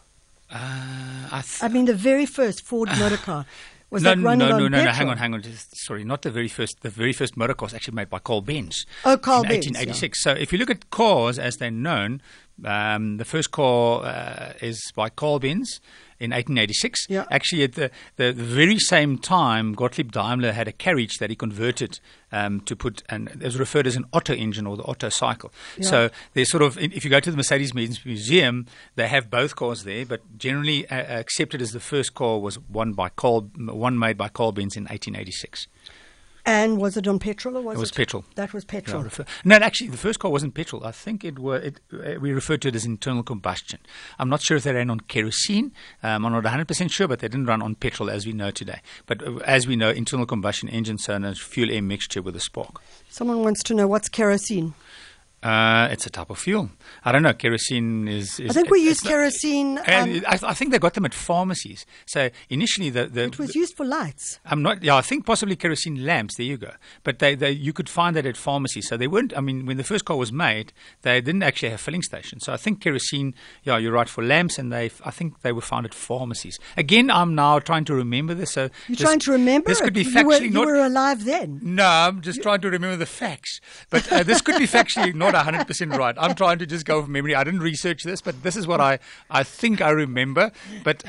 Uh, 0.48 0.58
I 1.32 1.42
th- 1.42 1.60
I 1.60 1.66
mean, 1.66 1.86
the 1.86 1.94
very 1.94 2.26
first 2.26 2.62
Ford 2.62 2.88
motor 3.00 3.16
car 3.16 3.46
was 3.92 4.02
no, 4.02 4.11
that 4.11 4.18
no, 4.18 4.25
running 4.25 4.49
no, 4.49 4.54
on 4.54 4.61
no, 4.62 4.68
no, 4.68 4.78
petrol? 4.78 4.84
no, 4.84 4.92
hang 4.92 5.08
on, 5.08 5.16
hang 5.18 5.34
on. 5.34 5.42
Just, 5.42 5.76
sorry, 5.76 6.04
not 6.04 6.22
the 6.22 6.30
very 6.30 6.49
first. 6.49 6.80
The 6.80 6.90
very 6.90 7.12
first 7.12 7.37
motor 7.37 7.54
car 7.54 7.66
was 7.66 7.75
actually 7.75 7.94
made 7.94 8.11
by 8.11 8.18
Carl 8.18 8.40
Benz. 8.40 8.87
Oh, 9.04 9.16
Carl 9.16 9.42
in 9.42 9.49
Benz, 9.49 9.66
1886. 9.66 10.20
So 10.20 10.32
if 10.32 10.52
you 10.52 10.58
look 10.58 10.70
at 10.70 10.90
cars 10.90 11.38
as 11.38 11.58
they're 11.58 11.70
known, 11.70 12.22
Um, 12.64 13.16
the 13.16 13.25
first 13.25 13.50
car 13.50 14.04
uh, 14.04 14.52
is 14.61 14.92
by 14.94 15.09
Carl 15.09 15.38
Benz 15.38 15.80
in 16.23 16.30
1886. 16.30 17.06
Yeah. 17.09 17.25
Actually, 17.30 17.64
at 17.64 17.73
the, 17.73 17.90
the, 18.16 18.32
the 18.32 18.44
very 18.44 18.78
same 18.78 19.18
time, 19.18 19.73
Gottlieb 19.73 20.12
Daimler 20.12 20.52
had 20.52 20.68
a 20.68 20.73
carriage 20.73 21.18
that 21.18 21.30
he 21.30 21.37
converted 21.37 21.99
um, 22.30 22.61
to 22.61 22.76
put, 22.76 23.02
and 23.09 23.28
it 23.28 23.42
was 23.42 23.59
referred 23.59 23.88
as 23.88 23.97
an 23.97 24.04
Otto 24.12 24.32
engine 24.35 24.66
or 24.66 24.76
the 24.76 24.85
Otto 24.85 25.09
cycle. 25.09 25.52
Yeah. 25.76 25.87
So 25.88 26.11
there's 26.35 26.50
sort 26.50 26.62
of, 26.62 26.78
if 26.78 27.04
you 27.04 27.11
go 27.11 27.18
to 27.18 27.30
the 27.30 27.37
Mercedes-Benz 27.37 28.04
Museum, 28.04 28.66
they 28.94 29.09
have 29.09 29.30
both 29.30 29.56
cars 29.56 29.82
there, 29.82 30.06
but 30.06 30.38
generally 30.38 30.88
uh, 30.88 30.94
accepted 31.18 31.61
as 31.61 31.73
the 31.73 31.80
first 31.80 32.14
car 32.14 32.38
was 32.38 32.56
one 32.68 32.92
by 32.92 33.09
Carl, 33.09 33.50
one 33.59 33.99
made 33.99 34.16
by 34.16 34.28
Carl 34.28 34.52
Benz 34.52 34.76
in 34.76 34.85
1886. 34.85 35.66
And 36.44 36.78
was 36.78 36.96
it 36.96 37.06
on 37.06 37.20
petrol 37.20 37.56
or 37.56 37.62
was 37.62 37.75
it? 37.75 37.78
It 37.78 37.80
was 37.80 37.90
petrol. 37.92 38.25
That 38.34 38.52
was 38.52 38.64
petrol. 38.64 39.08
no, 39.44 39.56
actually, 39.56 39.90
the 39.90 39.96
first 39.96 40.18
car 40.18 40.30
wasn't 40.30 40.54
petrol. 40.54 40.84
I 40.84 40.90
think 40.90 41.25
it 41.25 41.38
were. 41.38 41.58
It, 41.58 41.80
uh, 41.92 42.18
we 42.20 42.32
referred 42.32 42.62
to 42.62 42.68
it 42.68 42.75
as 42.75 42.84
internal 42.84 43.22
combustion. 43.22 43.78
I'm 44.18 44.28
not 44.28 44.42
sure 44.42 44.56
if 44.56 44.64
they 44.64 44.72
ran 44.72 44.90
on 44.90 45.00
kerosene. 45.00 45.72
Um, 46.02 46.26
I'm 46.26 46.32
not 46.32 46.42
100 46.42 46.66
percent 46.66 46.90
sure, 46.90 47.06
but 47.06 47.20
they 47.20 47.28
didn't 47.28 47.46
run 47.46 47.62
on 47.62 47.76
petrol 47.76 48.11
as 48.11 48.26
we 48.26 48.32
know 48.32 48.50
today. 48.50 48.80
But 49.06 49.22
uh, 49.22 49.37
as 49.44 49.68
we 49.68 49.76
know, 49.76 49.90
internal 49.90 50.26
combustion 50.26 50.68
engines 50.68 51.08
are 51.08 51.25
a 51.25 51.34
fuel 51.34 51.70
air 51.70 51.82
mixture 51.82 52.22
with 52.22 52.34
a 52.34 52.40
spark. 52.40 52.80
Someone 53.08 53.42
wants 53.44 53.62
to 53.64 53.75
know 53.75 53.87
what's 53.87 54.08
kerosene. 54.08 54.75
Uh, 55.42 55.88
it's 55.90 56.06
a 56.06 56.11
type 56.11 56.30
of 56.30 56.38
fuel. 56.38 56.70
I 57.04 57.11
don't 57.11 57.22
know. 57.22 57.32
Kerosene 57.34 58.06
is. 58.06 58.38
is 58.38 58.50
I 58.50 58.52
think 58.54 58.70
we 58.70 58.80
it- 58.80 58.84
use 58.84 58.92
it's 58.99 59.04
not- 59.04 59.11
kerosene. 59.11 59.78
Um, 59.78 60.22
I, 60.28 60.38
I 60.44 60.54
think 60.54 60.70
they 60.70 60.78
got 60.78 60.94
them 60.94 61.04
at 61.04 61.12
pharmacies. 61.14 61.84
So 62.06 62.30
initially, 62.49 62.90
the, 62.90 63.06
the 63.06 63.25
it 63.25 63.38
was 63.38 63.54
used 63.56 63.76
for 63.76 63.84
lights. 63.84 64.38
I'm 64.44 64.62
not. 64.62 64.82
Yeah, 64.84 64.94
I 64.96 65.00
think 65.02 65.26
possibly 65.26 65.56
kerosene 65.56 66.06
lamps. 66.06 66.37
There 66.37 66.46
you 66.46 66.56
go. 66.58 66.70
But 67.02 67.18
they, 67.18 67.34
they, 67.34 67.50
you 67.50 67.72
could 67.72 67.88
find 67.88 68.14
that 68.16 68.25
at 68.25 68.37
pharmacies. 68.37 68.88
So 68.88 68.96
they 68.96 69.08
weren't. 69.08 69.37
I 69.37 69.40
mean, 69.40 69.66
when 69.66 69.78
the 69.78 69.84
first 69.84 70.04
car 70.04 70.16
was 70.16 70.30
made, 70.32 70.72
they 71.02 71.20
didn't 71.20 71.42
actually 71.42 71.70
have 71.70 71.80
filling 71.80 72.02
stations. 72.02 72.44
So 72.44 72.52
I 72.52 72.56
think 72.56 72.80
kerosene. 72.80 73.34
Yeah, 73.64 73.78
you're 73.78 73.92
right 73.92 74.08
for 74.08 74.22
lamps, 74.22 74.58
and 74.58 74.72
they. 74.72 74.90
I 75.04 75.11
think 75.11 75.40
they 75.42 75.50
were 75.52 75.61
found 75.61 75.87
at 75.87 75.94
pharmacies. 75.94 76.58
Again, 76.76 77.11
I'm 77.11 77.34
now 77.34 77.58
trying 77.58 77.84
to 77.87 77.94
remember 77.94 78.34
this. 78.34 78.52
So 78.52 78.62
You're 78.87 78.96
this- 78.96 79.00
trying 79.00 79.18
to 79.20 79.32
remember 79.32 79.68
This 79.70 79.80
it. 79.80 79.84
could 79.84 79.94
be 79.94 80.02
you, 80.04 80.25
were, 80.25 80.34
factually 80.34 80.42
you 80.44 80.50
not. 80.50 80.66
were 80.66 80.75
alive 80.76 81.25
then. 81.25 81.58
no, 81.62 81.84
I'm 81.84 82.20
just 82.20 82.42
trying 82.42 82.61
to 82.61 82.70
remember 82.70 82.96
the 82.96 83.06
facts. 83.06 83.61
But 83.90 84.11
uh, 84.12 84.22
this 84.22 84.40
could 84.40 84.58
be 84.58 84.66
factually 84.66 85.12
not 85.22 85.31
100% 85.34 85.96
right. 85.96 86.14
I'm 86.18 86.34
trying 86.34 86.58
to 86.58 86.66
just 86.66 86.84
go 86.84 87.02
from 87.02 87.12
memory. 87.12 87.34
I 87.34 87.44
didn't 87.44 87.60
research 87.60 88.02
this, 88.04 88.20
but 88.20 88.42
this 88.42 88.56
is 88.56 88.66
what 88.66 88.80
I, 88.80 88.98
I 89.30 89.42
think 89.42 89.80
I 89.80 89.90
remember. 89.90 90.52
But 90.84 91.04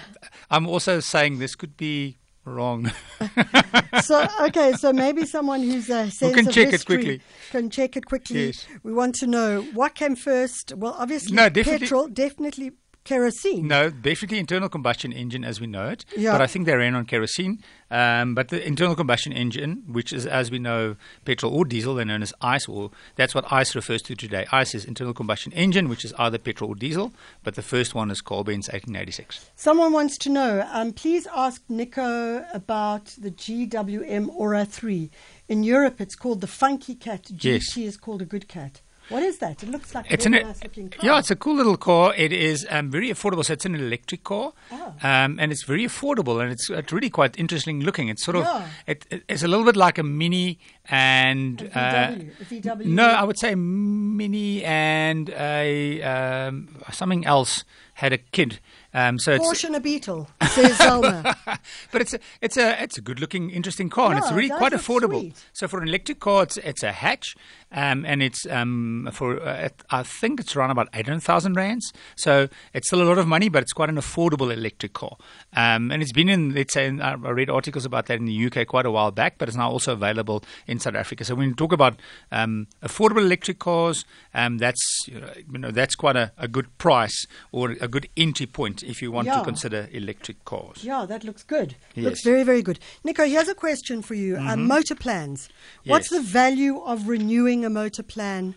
I'm 0.50 0.68
also 0.68 1.00
saying 1.00 1.40
this 1.40 1.56
could 1.56 1.78
be 1.78 2.18
wrong. 2.46 2.92
so 4.04 4.28
okay, 4.42 4.74
so 4.74 4.92
maybe 4.92 5.26
someone 5.26 5.62
who's 5.62 5.90
a 5.90 6.12
sense 6.12 6.36
can 6.36 6.48
of 6.48 6.54
check 6.54 6.68
it 6.68 6.72
history 6.72 6.96
quickly. 6.98 7.22
Can 7.52 7.70
check 7.70 7.96
it 7.96 8.06
quickly. 8.06 8.48
Yes. 8.48 8.68
We 8.84 8.94
want 8.94 9.16
to 9.16 9.28
know 9.28 9.62
what 9.74 9.96
came 9.96 10.16
first. 10.16 10.74
Well, 10.76 10.96
obviously, 10.98 11.36
No, 11.36 11.50
definitely- 11.50 11.80
petrol, 11.80 12.08
definitely 12.08 12.72
kerosene. 13.04 13.68
No, 13.68 13.90
definitely 13.90 14.40
internal 14.40 14.70
combustion 14.70 15.12
engine 15.12 15.44
as 15.44 15.60
we 15.62 15.68
know 15.68 15.90
it. 15.90 16.06
Yeah. 16.16 16.32
But 16.32 16.42
I 16.42 16.48
think 16.48 16.66
they 16.66 16.76
ran 16.76 16.96
on 16.96 17.06
kerosene. 17.06 17.62
Um, 17.92 18.34
but 18.34 18.48
the 18.50 18.66
internal 18.66 18.96
combustion 18.96 19.32
engine, 19.34 19.84
which 19.88 20.12
is, 20.14 20.26
as 20.26 20.50
we 20.50 20.58
know, 20.58 20.96
petrol 21.26 21.54
or 21.54 21.64
diesel, 21.66 21.94
they're 21.96 22.06
known 22.06 22.24
as 22.24 22.34
ICE, 22.42 22.68
or 22.68 22.90
that's 23.16 23.36
what 23.36 23.52
ICE 23.52 23.76
refers 23.76 24.02
to 24.04 24.16
today. 24.16 24.48
ICE 24.52 24.74
is 24.76 24.86
internal 24.86 25.14
combustion 25.14 25.52
engine, 25.54 25.90
which 25.90 26.04
is 26.04 26.14
either 26.18 26.38
petrol 26.40 26.72
or 26.72 26.76
diesel. 26.76 27.14
But 27.44 27.54
the 27.56 27.62
first 27.62 27.94
one 27.94 28.10
is 28.10 28.22
Carl 28.22 28.44
Benz 28.44 28.68
1886. 28.68 29.52
Someone 29.56 29.94
wants 29.94 30.18
to 30.20 30.30
know. 30.30 30.68
Um, 30.72 30.92
please 30.94 31.28
ask 31.36 31.62
Nico 31.70 32.46
about 32.54 33.06
the 33.20 33.30
GWM 33.32 34.30
Ora 34.30 34.66
3. 34.66 35.12
In 35.50 35.64
Europe, 35.64 36.02
it's 36.02 36.16
called 36.16 36.42
the 36.42 36.48
Funky 36.48 36.96
Cat. 36.96 37.24
GT 37.26 37.44
Yes. 37.44 37.78
is 37.78 37.98
called 37.98 38.22
a 38.22 38.26
good 38.26 38.48
cat. 38.48 38.82
What 39.10 39.24
is 39.24 39.38
that? 39.40 39.62
It 39.64 39.70
looks 39.70 39.94
like 39.94 40.06
It's 40.10 40.26
a 40.26 40.30
an 40.30 40.32
nice 40.48 40.64
looking 40.64 40.90
car. 40.90 41.00
yeah, 41.06 41.20
it's 41.20 41.30
a 41.32 41.36
cool 41.36 41.56
little 41.56 41.78
car. 41.78 42.14
It 42.16 42.32
is 42.32 42.66
um, 42.70 42.90
very 42.90 43.10
affordable. 43.10 43.44
So 43.46 43.54
it's 43.54 43.66
an 43.66 43.76
electric 43.76 44.24
car, 44.24 44.54
Oh. 44.72 44.94
um, 45.04 45.38
and 45.40 45.52
it's 45.52 45.64
very 45.64 45.84
affordable, 45.86 46.42
and 46.42 46.52
it's, 46.52 46.70
it's 46.70 46.92
really 46.94 47.10
quite 47.10 47.38
interesting 47.38 47.82
looking. 47.82 48.08
It's 48.10 48.24
sort 48.24 48.38
of 48.38 48.44
Yeah. 48.44 48.68
it, 48.88 49.06
it- 49.10 49.24
it's 49.28 49.44
a 49.44 49.48
little 49.48 49.66
bit 49.66 49.76
like 49.76 49.98
a 49.98 50.04
mini 50.04 50.58
and 50.90 51.62
A 51.76 51.80
uh, 51.80 52.12
VW, 52.12 52.42
a 52.42 52.46
VW. 52.46 52.86
no, 52.86 53.06
I 53.08 53.24
would 53.24 53.38
say 53.40 53.56
mini 53.56 54.64
and 54.64 55.30
a 55.32 56.02
um, 56.04 56.70
something 56.92 57.26
else 57.26 57.64
had 57.96 58.14
a 58.14 58.18
kid. 58.18 58.60
Um, 58.94 59.18
so 59.18 59.34
and 59.34 59.76
a 59.76 59.80
Beetle, 59.80 60.30
says 60.50 60.78
Zelma. 60.78 61.36
but 61.92 62.02
it's 62.02 62.14
a 62.14 62.20
it's 62.42 62.58
a 62.58 62.82
it's 62.84 62.98
a 62.98 63.02
good 63.02 63.20
looking, 63.20 63.50
interesting 63.50 63.90
car, 63.90 64.12
and 64.12 64.20
it's 64.20 64.32
really 64.32 64.50
it 64.50 64.58
quite 64.58 64.72
affordable. 64.72 65.20
sweet. 65.20 65.46
So 65.52 65.68
for 65.68 65.82
an 65.82 65.88
electric 65.88 66.20
car, 66.20 66.44
it's 66.44 66.58
it's 66.58 66.84
a 66.84 66.92
hatch, 66.92 67.36
um, 67.72 68.06
and 68.06 68.22
it's 68.22 68.46
um, 68.46 69.10
for 69.12 69.42
uh, 69.42 69.70
I 69.90 70.04
think 70.04 70.40
it's 70.40 70.56
around 70.56 70.70
about 70.70 70.90
eight 70.94 71.08
hundred 71.08 71.24
thousand 71.24 71.56
rands. 71.56 71.92
So 72.16 72.50
it's 72.74 72.88
still 72.88 73.02
a 73.02 73.08
lot 73.08 73.18
of 73.18 73.28
money, 73.28 73.50
but 73.50 73.64
it's 73.64 73.74
quite 73.74 73.90
an 73.90 73.96
affordable 73.96 74.54
electric 74.54 74.94
car. 74.94 75.18
Um, 75.56 75.92
and 75.92 76.04
it's 76.04 76.12
been 76.12 76.30
in 76.30 76.54
let's 76.54 76.74
say 76.74 76.86
in, 76.86 77.02
I 77.02 77.16
read 77.16 77.50
articles 77.50 77.86
about 77.86 78.06
that 78.08 78.20
in 78.20 78.26
the 78.26 78.46
UK 78.46 78.68
quite 78.68 78.86
a 78.86 78.92
while 78.92 79.10
back, 79.10 79.40
but 79.40 79.48
it's 79.48 79.58
now 79.58 79.72
also 79.72 79.94
available 79.94 80.44
in 80.68 80.80
South 80.80 80.96
Africa. 80.96 81.26
So 81.26 81.34
when 81.34 81.50
you 81.50 81.56
talk 81.56 81.72
about 81.72 82.00
um, 82.32 82.68
affordable 82.84 83.22
electric 83.22 83.58
cars, 83.58 84.06
um, 84.36 84.60
that's 84.60 85.08
you 85.08 85.20
know, 85.20 85.34
you 85.52 85.58
know 85.58 85.72
that's 85.72 85.96
quite 85.96 86.16
a, 86.16 86.32
a 86.38 86.48
good 86.48 86.78
price 86.78 87.26
or 87.52 87.72
a 87.82 87.88
good 87.88 88.08
entry 88.16 88.46
point 88.46 88.83
if 88.84 89.02
you 89.02 89.12
want 89.12 89.28
Yeah. 89.28 89.40
to 89.40 89.44
consider 89.44 89.88
electric 89.92 90.44
cars. 90.46 90.84
Yeah, 90.84 91.06
that 91.08 91.24
looks 91.24 91.44
good. 91.44 91.76
Looks 91.96 91.96
Yes. 91.96 92.06
Mm-hmm. 92.22 92.30
very, 92.30 92.44
very 92.44 92.62
good. 92.62 92.80
Nico, 93.04 93.26
here's 93.26 93.48
a 93.48 93.56
question 93.56 94.02
for 94.02 94.14
you. 94.16 94.38
Um, 94.38 94.68
motor 94.68 94.96
plans. 94.96 95.50
What's 95.86 96.12
Yes. 96.12 96.22
the 96.22 96.28
value 96.28 96.80
of 96.82 97.08
renewing 97.08 97.66
a 97.66 97.70
motor 97.70 98.04
plan 98.04 98.56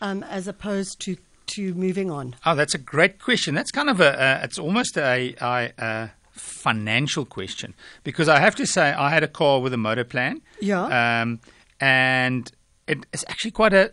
um, 0.00 0.22
as 0.24 0.46
opposed 0.48 1.00
to, 1.00 1.16
to 1.54 1.74
moving 1.74 2.10
on? 2.10 2.34
Oh, 2.44 2.54
that's 2.54 2.74
a 2.74 2.78
great 2.78 3.18
question. 3.20 3.54
That's 3.54 3.70
kind 3.70 3.88
of 3.90 4.00
a, 4.00 4.20
uh, 4.20 4.40
it's 4.44 4.58
almost 4.58 4.96
a, 4.98 5.34
a, 5.40 5.72
a 5.78 6.10
financial 6.32 7.24
question 7.24 7.74
because 8.04 8.28
I 8.28 8.40
have 8.40 8.54
to 8.56 8.66
say 8.66 8.92
I 8.92 9.10
had 9.10 9.22
a 9.22 9.28
car 9.28 9.60
with 9.60 9.72
a 9.72 9.76
motor 9.78 10.04
plan. 10.04 10.42
Yeah. 10.60 11.20
Um, 11.22 11.40
and 11.80 12.50
it, 12.86 13.06
it's 13.12 13.24
actually 13.28 13.50
quite 13.52 13.72
a, 13.74 13.92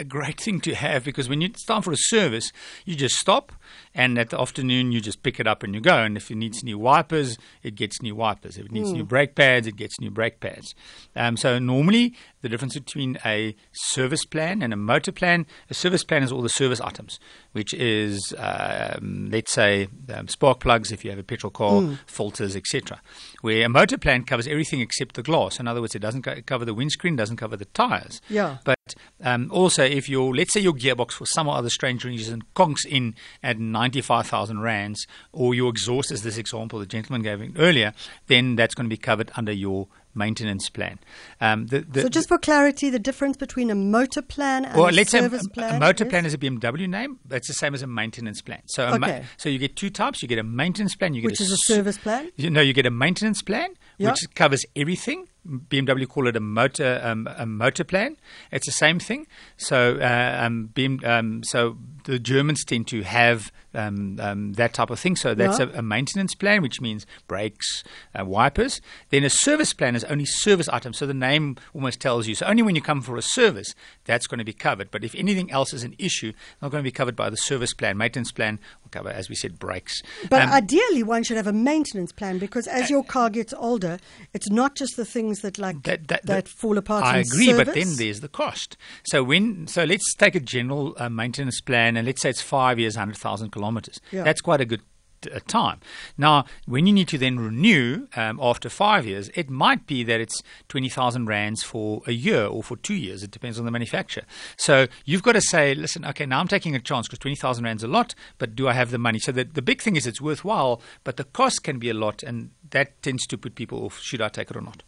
a 0.00 0.04
great 0.04 0.40
thing 0.40 0.60
to 0.60 0.74
have 0.74 1.04
because 1.04 1.28
when 1.28 1.42
it's 1.42 1.64
time 1.64 1.82
for 1.82 1.92
a 1.92 1.96
service, 1.96 2.52
you 2.84 2.94
just 2.94 3.16
stop 3.16 3.52
and 3.94 4.16
at 4.16 4.30
the 4.30 4.40
afternoon 4.40 4.92
you 4.92 5.00
just 5.00 5.22
pick 5.22 5.40
it 5.40 5.46
up 5.46 5.62
and 5.62 5.74
you 5.74 5.80
go. 5.80 5.96
And 5.96 6.16
if 6.16 6.30
it 6.30 6.36
needs 6.36 6.62
new 6.62 6.78
wipers, 6.78 7.36
it 7.62 7.74
gets 7.74 8.00
new 8.00 8.14
wipers. 8.14 8.56
If 8.56 8.66
it 8.66 8.72
needs 8.72 8.92
new 8.92 9.04
brake 9.04 9.34
pads, 9.34 9.66
it 9.66 9.76
gets 9.76 9.98
new 10.00 10.10
brake 10.10 10.38
pads. 10.38 10.74
Um, 11.16 11.36
so 11.36 11.58
normally 11.58 12.14
the 12.42 12.48
difference 12.48 12.74
between 12.74 13.18
a 13.24 13.56
service 13.72 14.24
plan 14.24 14.62
and 14.62 14.72
a 14.72 14.76
motor 14.76 15.10
plan, 15.10 15.46
a 15.68 15.74
service 15.74 16.04
plan 16.04 16.22
is 16.22 16.30
all 16.30 16.42
the 16.42 16.48
service 16.48 16.80
items, 16.80 17.18
which 17.52 17.74
is 17.74 18.32
um, 18.38 19.28
let's 19.32 19.52
say 19.52 19.88
um, 20.14 20.28
spark 20.28 20.60
plugs 20.60 20.92
if 20.92 21.04
you 21.04 21.10
have 21.10 21.18
a 21.18 21.24
petrol 21.24 21.50
car, 21.50 21.98
filters, 22.06 22.54
etc. 22.54 23.00
Where 23.40 23.64
a 23.64 23.68
motor 23.68 23.98
plan 23.98 24.22
covers 24.24 24.46
everything 24.46 24.80
except 24.80 25.16
the 25.16 25.22
glass. 25.22 25.58
In 25.58 25.66
other 25.66 25.80
words, 25.80 25.96
it 25.96 26.00
doesn't 26.00 26.22
co- 26.22 26.40
cover 26.46 26.64
the 26.64 26.74
windscreen, 26.74 27.16
doesn't 27.16 27.36
cover 27.36 27.56
the 27.56 27.64
tires. 27.64 28.20
Yeah. 28.28 28.58
But 28.64 28.94
um, 29.22 29.50
also, 29.52 29.87
if 29.88 30.08
your 30.08 30.34
let's 30.34 30.52
say 30.52 30.60
your 30.60 30.72
gearbox 30.72 31.12
for 31.12 31.26
some 31.26 31.48
other 31.48 31.70
strange 31.70 32.04
reason 32.04 32.42
conks 32.54 32.86
in 32.86 33.14
at 33.42 33.58
ninety 33.58 34.00
five 34.00 34.26
thousand 34.26 34.60
rands, 34.60 35.06
or 35.32 35.54
your 35.54 35.70
exhaust, 35.70 36.10
as 36.10 36.22
this 36.22 36.38
example 36.38 36.78
the 36.78 36.86
gentleman 36.86 37.22
gave 37.22 37.58
earlier, 37.58 37.92
then 38.26 38.56
that's 38.56 38.74
going 38.74 38.86
to 38.86 38.94
be 38.94 38.96
covered 38.96 39.30
under 39.36 39.52
your 39.52 39.88
maintenance 40.14 40.68
plan. 40.68 40.98
Um, 41.40 41.66
the, 41.68 41.80
the, 41.80 42.02
so, 42.02 42.08
just 42.08 42.28
for 42.28 42.38
clarity, 42.38 42.90
the 42.90 42.98
difference 42.98 43.36
between 43.36 43.70
a 43.70 43.74
motor 43.74 44.20
plan 44.20 44.64
and 44.64 44.76
well, 44.76 44.88
a 44.88 44.90
let's 44.90 45.10
say 45.10 45.20
service 45.20 45.46
a, 45.46 45.50
plan 45.50 45.76
a 45.76 45.80
motor 45.80 46.04
is? 46.04 46.10
plan 46.10 46.26
is 46.26 46.34
a 46.34 46.38
BMW 46.38 46.88
name. 46.88 47.18
That's 47.24 47.48
the 47.48 47.54
same 47.54 47.74
as 47.74 47.82
a 47.82 47.86
maintenance 47.86 48.42
plan. 48.42 48.62
So, 48.66 48.86
a 48.88 48.98
ma- 48.98 49.20
so 49.36 49.48
you 49.48 49.58
get 49.58 49.76
two 49.76 49.90
types. 49.90 50.20
You 50.20 50.28
get 50.28 50.38
a 50.38 50.42
maintenance 50.42 50.96
plan. 50.96 51.14
You 51.14 51.22
get 51.22 51.30
which 51.30 51.40
is 51.40 51.52
a 51.52 51.56
service 51.56 51.96
plan. 51.96 52.30
You 52.36 52.50
know, 52.50 52.60
you 52.60 52.72
get 52.72 52.86
a 52.86 52.90
maintenance 52.90 53.42
plan, 53.42 53.74
Yeah. 53.98 54.10
which 54.10 54.34
covers 54.34 54.66
everything. 54.76 55.28
BMW 55.48 56.06
call 56.08 56.26
it 56.28 56.36
a 56.36 56.40
motor 56.40 57.00
um, 57.02 57.28
a 57.36 57.46
motor 57.46 57.84
plan. 57.84 58.16
It's 58.52 58.66
the 58.66 58.72
same 58.72 58.98
thing. 58.98 59.26
So, 59.56 59.98
uh, 60.00 60.38
um, 60.44 60.70
BM, 60.74 61.04
um, 61.06 61.42
so 61.42 61.76
the 62.04 62.18
Germans 62.18 62.64
tend 62.64 62.86
to 62.88 63.02
have 63.02 63.50
um, 63.74 64.18
um, 64.20 64.52
that 64.54 64.72
type 64.72 64.90
of 64.90 64.98
thing. 64.98 65.14
So 65.14 65.34
that's 65.34 65.58
Yeah. 65.58 65.66
a, 65.74 65.78
a 65.78 65.82
maintenance 65.82 66.34
plan, 66.34 66.62
which 66.62 66.80
means 66.80 67.06
brakes, 67.28 67.84
uh, 68.18 68.24
wipers. 68.24 68.80
Then 69.10 69.24
a 69.24 69.30
service 69.30 69.72
plan 69.74 69.94
is 69.94 70.04
only 70.04 70.24
service 70.24 70.68
items. 70.70 70.98
So 70.98 71.06
the 71.06 71.14
name 71.14 71.56
almost 71.74 72.00
tells 72.00 72.26
you. 72.26 72.34
So 72.34 72.46
only 72.46 72.62
when 72.62 72.74
you 72.74 72.80
come 72.82 73.02
for 73.02 73.16
a 73.16 73.22
service, 73.22 73.74
that's 74.04 74.26
going 74.26 74.38
to 74.38 74.44
be 74.44 74.54
covered. 74.54 74.90
But 74.90 75.04
if 75.04 75.14
anything 75.14 75.50
else 75.50 75.72
is 75.74 75.84
an 75.84 75.94
issue, 75.98 76.32
not 76.62 76.70
going 76.70 76.82
to 76.82 76.86
be 76.88 76.90
covered 76.92 77.14
by 77.14 77.28
the 77.30 77.36
service 77.36 77.74
plan. 77.74 77.98
Maintenance 77.98 78.32
plan 78.32 78.58
will 78.82 78.90
cover, 78.90 79.10
as 79.10 79.28
we 79.28 79.34
said, 79.34 79.58
brakes. 79.58 80.02
But 80.30 80.42
Um, 80.42 80.50
ideally, 80.50 81.02
one 81.02 81.22
should 81.22 81.36
have 81.36 81.46
a 81.46 81.52
maintenance 81.52 82.10
plan 82.10 82.38
because 82.38 82.66
as 82.66 82.88
your 82.90 83.04
car 83.04 83.28
gets 83.30 83.52
older, 83.52 83.98
it's 84.32 84.48
not 84.50 84.76
just 84.76 84.96
the 84.96 85.04
things 85.04 85.37
that 85.42 85.58
like 85.58 85.82
that, 85.84 86.08
that, 86.08 86.26
that 86.26 86.48
fall 86.48 86.78
apart. 86.78 87.04
I 87.04 87.18
agree, 87.18 87.52
but 87.52 87.74
then 87.74 87.96
there's 87.96 88.20
the 88.20 88.28
cost. 88.28 88.76
So 89.04 89.22
when 89.22 89.66
so 89.66 89.84
let's 89.84 90.14
take 90.14 90.34
a 90.34 90.40
general 90.40 90.94
uh, 90.98 91.08
maintenance 91.08 91.60
plan, 91.60 91.96
and 91.96 92.06
let's 92.06 92.22
say 92.22 92.30
it's 92.30 92.42
five 92.42 92.78
years, 92.78 92.96
hundred 92.96 93.16
thousand 93.16 93.50
kilometers. 93.50 94.00
Yeah. 94.10 94.24
That's 94.24 94.40
quite 94.40 94.60
a 94.60 94.64
good 94.64 94.82
uh, 95.26 95.40
time. 95.46 95.80
Now, 96.16 96.44
when 96.66 96.86
you 96.86 96.92
need 96.92 97.08
to 97.08 97.18
then 97.18 97.40
renew 97.40 98.06
um, 98.14 98.38
after 98.40 98.68
five 98.68 99.06
years, 99.06 99.30
it 99.34 99.50
might 99.50 99.86
be 99.86 100.04
that 100.04 100.20
it's 100.20 100.42
20,000 100.68 101.26
rands 101.26 101.62
for 101.62 102.02
a 102.06 102.12
year 102.12 102.46
or 102.46 102.62
for 102.62 102.76
two 102.76 102.94
years. 102.94 103.22
It 103.22 103.30
depends 103.30 103.58
on 103.58 103.64
the 103.64 103.70
manufacturer. 103.70 104.24
So 104.56 104.86
you've 105.04 105.22
got 105.22 105.32
to 105.32 105.40
say, 105.40 105.74
listen, 105.74 106.04
okay, 106.04 106.26
now 106.26 106.40
I'm 106.40 106.48
taking 106.48 106.74
a 106.74 106.80
chance 106.80 107.08
because 107.08 107.18
20,000 107.18 107.64
rands 107.64 107.82
a 107.82 107.88
lot, 107.88 108.14
but 108.38 108.54
do 108.54 108.68
I 108.68 108.74
have 108.74 108.90
the 108.90 108.98
money? 108.98 109.18
So 109.18 109.32
the, 109.32 109.44
the 109.44 109.62
big 109.62 109.82
thing 109.82 109.96
is 109.96 110.06
it's 110.06 110.20
worthwhile, 110.20 110.80
but 111.04 111.16
the 111.16 111.24
cost 111.24 111.64
can 111.64 111.78
be 111.78 111.90
a 111.90 111.94
lot, 111.94 112.22
and 112.22 112.50
that 112.70 113.02
tends 113.02 113.26
to 113.26 113.38
put 113.38 113.54
people 113.54 113.84
off. 113.84 113.98
Should 114.00 114.20
I 114.20 114.28
take 114.28 114.50
it 114.50 114.56
or 114.56 114.60
not? 114.60 114.82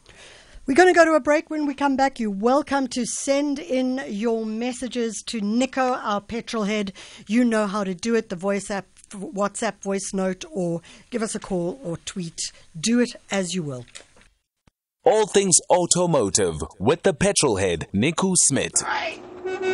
We're 0.71 0.77
going 0.77 0.95
to 0.95 0.97
go 0.97 1.05
to 1.05 1.15
a 1.15 1.21
break. 1.21 1.51
When 1.51 1.67
we 1.67 1.75
come 1.75 1.97
back, 1.97 2.21
you're 2.21 2.31
welcome 2.31 2.87
to 2.91 3.05
send 3.05 3.59
in 3.59 4.05
your 4.07 4.47
messages 4.47 5.21
to 5.27 5.41
Nico, 5.41 5.95
our 5.95 6.21
petrol 6.21 6.63
head. 6.63 6.93
You 7.27 7.45
know 7.45 7.67
how 7.67 7.83
to 7.83 7.93
do 7.93 8.15
it 8.15 8.29
the 8.29 8.37
voice 8.37 8.71
app, 8.71 8.87
WhatsApp 9.11 9.83
voice 9.83 10.15
note, 10.15 10.45
or 10.49 10.81
give 11.11 11.23
us 11.23 11.35
a 11.35 11.41
call 11.41 11.81
or 11.83 11.97
tweet. 11.97 12.39
Do 12.79 13.01
it 13.01 13.17
as 13.33 13.53
you 13.53 13.65
will. 13.65 13.85
All 15.03 15.27
things 15.27 15.59
automotive 15.71 16.63
with 16.79 17.03
the 17.03 17.15
petrol 17.15 17.57
head, 17.57 17.89
Nico 17.93 18.35
Smith. 18.37 18.75
Good 18.75 19.67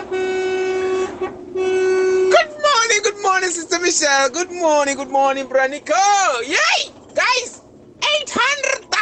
morning, 2.64 3.00
good 3.02 3.22
morning, 3.22 3.50
Sister 3.50 3.78
Michelle. 3.80 4.30
Good 4.30 4.50
morning, 4.50 4.96
good 4.96 5.11
morning, 5.11 5.46
Branico. 5.46 5.92
Yay! 6.48 6.90
Guys, 7.14 7.61
800,000 8.22 8.95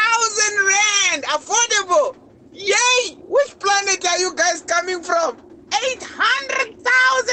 rand 0.69 1.25
affordable. 1.25 2.17
Yay! 2.53 3.17
Which 3.27 3.59
planet 3.59 4.05
are 4.07 4.19
you 4.19 4.35
guys 4.35 4.63
coming 4.63 5.03
from? 5.03 5.37
800,000 5.73 6.85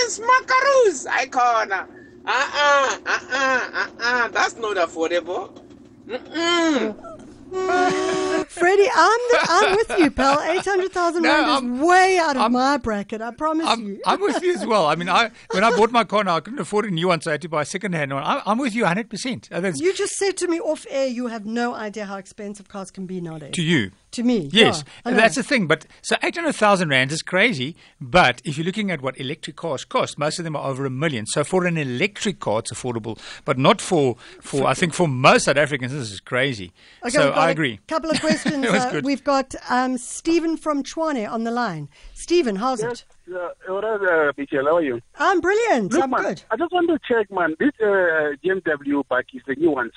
smakaroos. 0.09 1.05
Icona. 1.07 1.87
Uh-uh, 2.25 2.97
uh-uh, 3.05 3.69
uh-uh. 3.73 4.27
That's 4.29 4.55
not 4.57 4.77
affordable. 4.77 5.61
Mm-mm. 6.07 7.10
Freddie, 8.49 8.89
I'm 8.93 9.19
the, 9.31 9.37
I'm 9.49 9.75
with 9.75 9.99
you, 9.99 10.11
pal. 10.11 10.39
Eight 10.41 10.63
hundred 10.65 10.91
thousand 10.91 11.23
No, 11.23 11.29
rand 11.29 11.45
I'm- 11.51 11.75
is 11.75 11.81
way 11.81 12.17
out 12.17 12.35
of 12.35 12.41
I'm- 12.43 12.51
my 12.53 12.77
bracket. 12.77 13.21
I 13.21 13.31
promise 13.31 13.67
I'm, 13.67 13.85
you. 13.85 14.01
I'm 14.05 14.21
with 14.21 14.41
you 14.41 14.53
as 14.53 14.65
well. 14.65 14.87
I 14.87 14.95
mean, 14.95 15.09
I 15.09 15.31
when 15.51 15.63
I 15.63 15.69
bought 15.71 15.91
my 15.91 16.03
car 16.03 16.23
now, 16.23 16.37
I 16.37 16.39
couldn't 16.39 16.59
afford 16.59 16.85
a 16.85 16.91
new 16.91 17.07
one, 17.07 17.21
so 17.21 17.31
I 17.31 17.33
had 17.33 17.41
to 17.43 17.49
buy 17.49 17.63
a 17.63 17.65
second-hand 17.65 18.13
one. 18.13 18.23
I'm, 18.23 18.41
I'm 18.45 18.57
with 18.57 18.73
you 18.75 18.83
100%. 18.85 19.51
Uh, 19.51 19.59
that's 19.59 19.79
you 19.79 19.93
just 19.93 20.13
said 20.13 20.37
to 20.37 20.47
me 20.47 20.59
off 20.59 20.85
air, 20.89 21.07
you 21.07 21.27
have 21.27 21.45
no 21.45 21.73
idea 21.73 22.05
how 22.05 22.17
expensive 22.17 22.67
cars 22.69 22.89
can 22.91 23.05
be 23.05 23.19
nowadays. 23.21 23.53
to 23.55 23.61
you. 23.63 23.91
To 24.11 24.23
me, 24.23 24.49
Yes, 24.51 24.83
yeah, 24.85 24.91
I 25.05 25.09
and 25.09 25.15
know. 25.15 25.21
that's 25.21 25.35
the 25.35 25.43
thing. 25.43 25.67
But 25.67 25.85
so 26.01 26.17
eight 26.21 26.35
hundred 26.35 26.53
thousand 26.53 26.89
rand 26.89 27.13
is 27.13 27.21
crazy. 27.21 27.77
But 28.01 28.41
if 28.43 28.57
you're 28.57 28.65
looking 28.65 28.91
at 28.91 29.01
what 29.01 29.17
electric 29.17 29.55
cars 29.55 29.85
cost, 29.85 30.17
most 30.19 30.37
of 30.37 30.43
them 30.43 30.53
are 30.55 30.69
over 30.69 30.85
a 30.85 30.89
million. 30.89 31.25
So 31.25 31.45
for 31.45 31.65
an 31.65 31.77
electric 31.77 32.41
car, 32.41 32.59
it's 32.59 32.73
affordable, 32.73 33.17
but 33.45 33.57
not 33.57 33.79
for 33.79 34.17
for 34.41 34.67
I 34.67 34.73
think 34.73 34.93
for 34.93 35.07
most 35.07 35.45
South 35.45 35.55
Africans, 35.55 35.93
this 35.93 36.11
is 36.11 36.19
crazy. 36.19 36.73
Okay, 37.03 37.11
so 37.11 37.25
we've 37.27 37.35
got 37.35 37.49
agree. 37.51 37.79
couple 37.87 38.11
of 38.11 38.19
questions. 38.27 38.65
It 38.65 38.71
was 38.71 38.83
uh, 38.83 39.01
we've 39.01 39.23
got 39.23 39.55
um, 39.69 39.97
Stephen 39.97 40.57
from 40.57 40.83
Tshwane 40.83 41.29
on 41.31 41.45
the 41.45 41.51
line. 41.51 41.87
Stephen, 42.13 42.57
how's 42.57 42.81
Yes, 42.81 43.05
it? 43.29 43.33
uh, 43.33 43.71
all 43.71 43.81
right, 43.81 44.27
uh, 44.27 44.33
Michelle, 44.37 44.65
how 44.65 44.75
are 44.75 44.81
you? 44.83 44.99
I'm 45.19 45.39
brilliant. 45.39 45.93
Look, 45.93 46.03
I'm 46.03 46.09
man, 46.09 46.21
good. 46.23 46.43
I 46.51 46.57
just 46.57 46.73
want 46.73 46.89
to 46.89 46.99
check, 47.07 47.31
man. 47.31 47.55
This 47.59 47.71
uh, 47.81 48.35
GMW 48.43 49.07
bike 49.07 49.27
is 49.33 49.41
the 49.47 49.55
new 49.55 49.71
ones. 49.71 49.93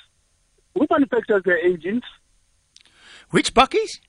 Who 0.75 0.87
manufactures 0.89 1.41
the 1.43 1.57
engines? 1.63 2.03
Which 3.35 3.53
bakkies? 3.53 3.99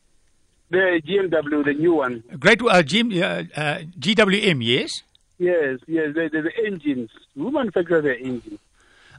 The 0.71 1.03
GMW, 1.05 1.65
the 1.65 1.75
new 1.75 1.95
one. 1.95 2.23
Great 2.39 2.63
uh, 2.63 2.83
GM, 2.91 3.09
uh, 3.21 3.61
uh, 3.61 3.79
GWM, 3.99 4.59
yes. 4.65 5.03
Yes, 5.39 5.81
yes, 5.89 6.15
the, 6.15 6.29
the, 6.33 6.43
the 6.43 6.53
engines. 6.65 7.11
Who 7.35 7.51
manufactures 7.51 8.05
the 8.05 8.17
engines? 8.17 8.61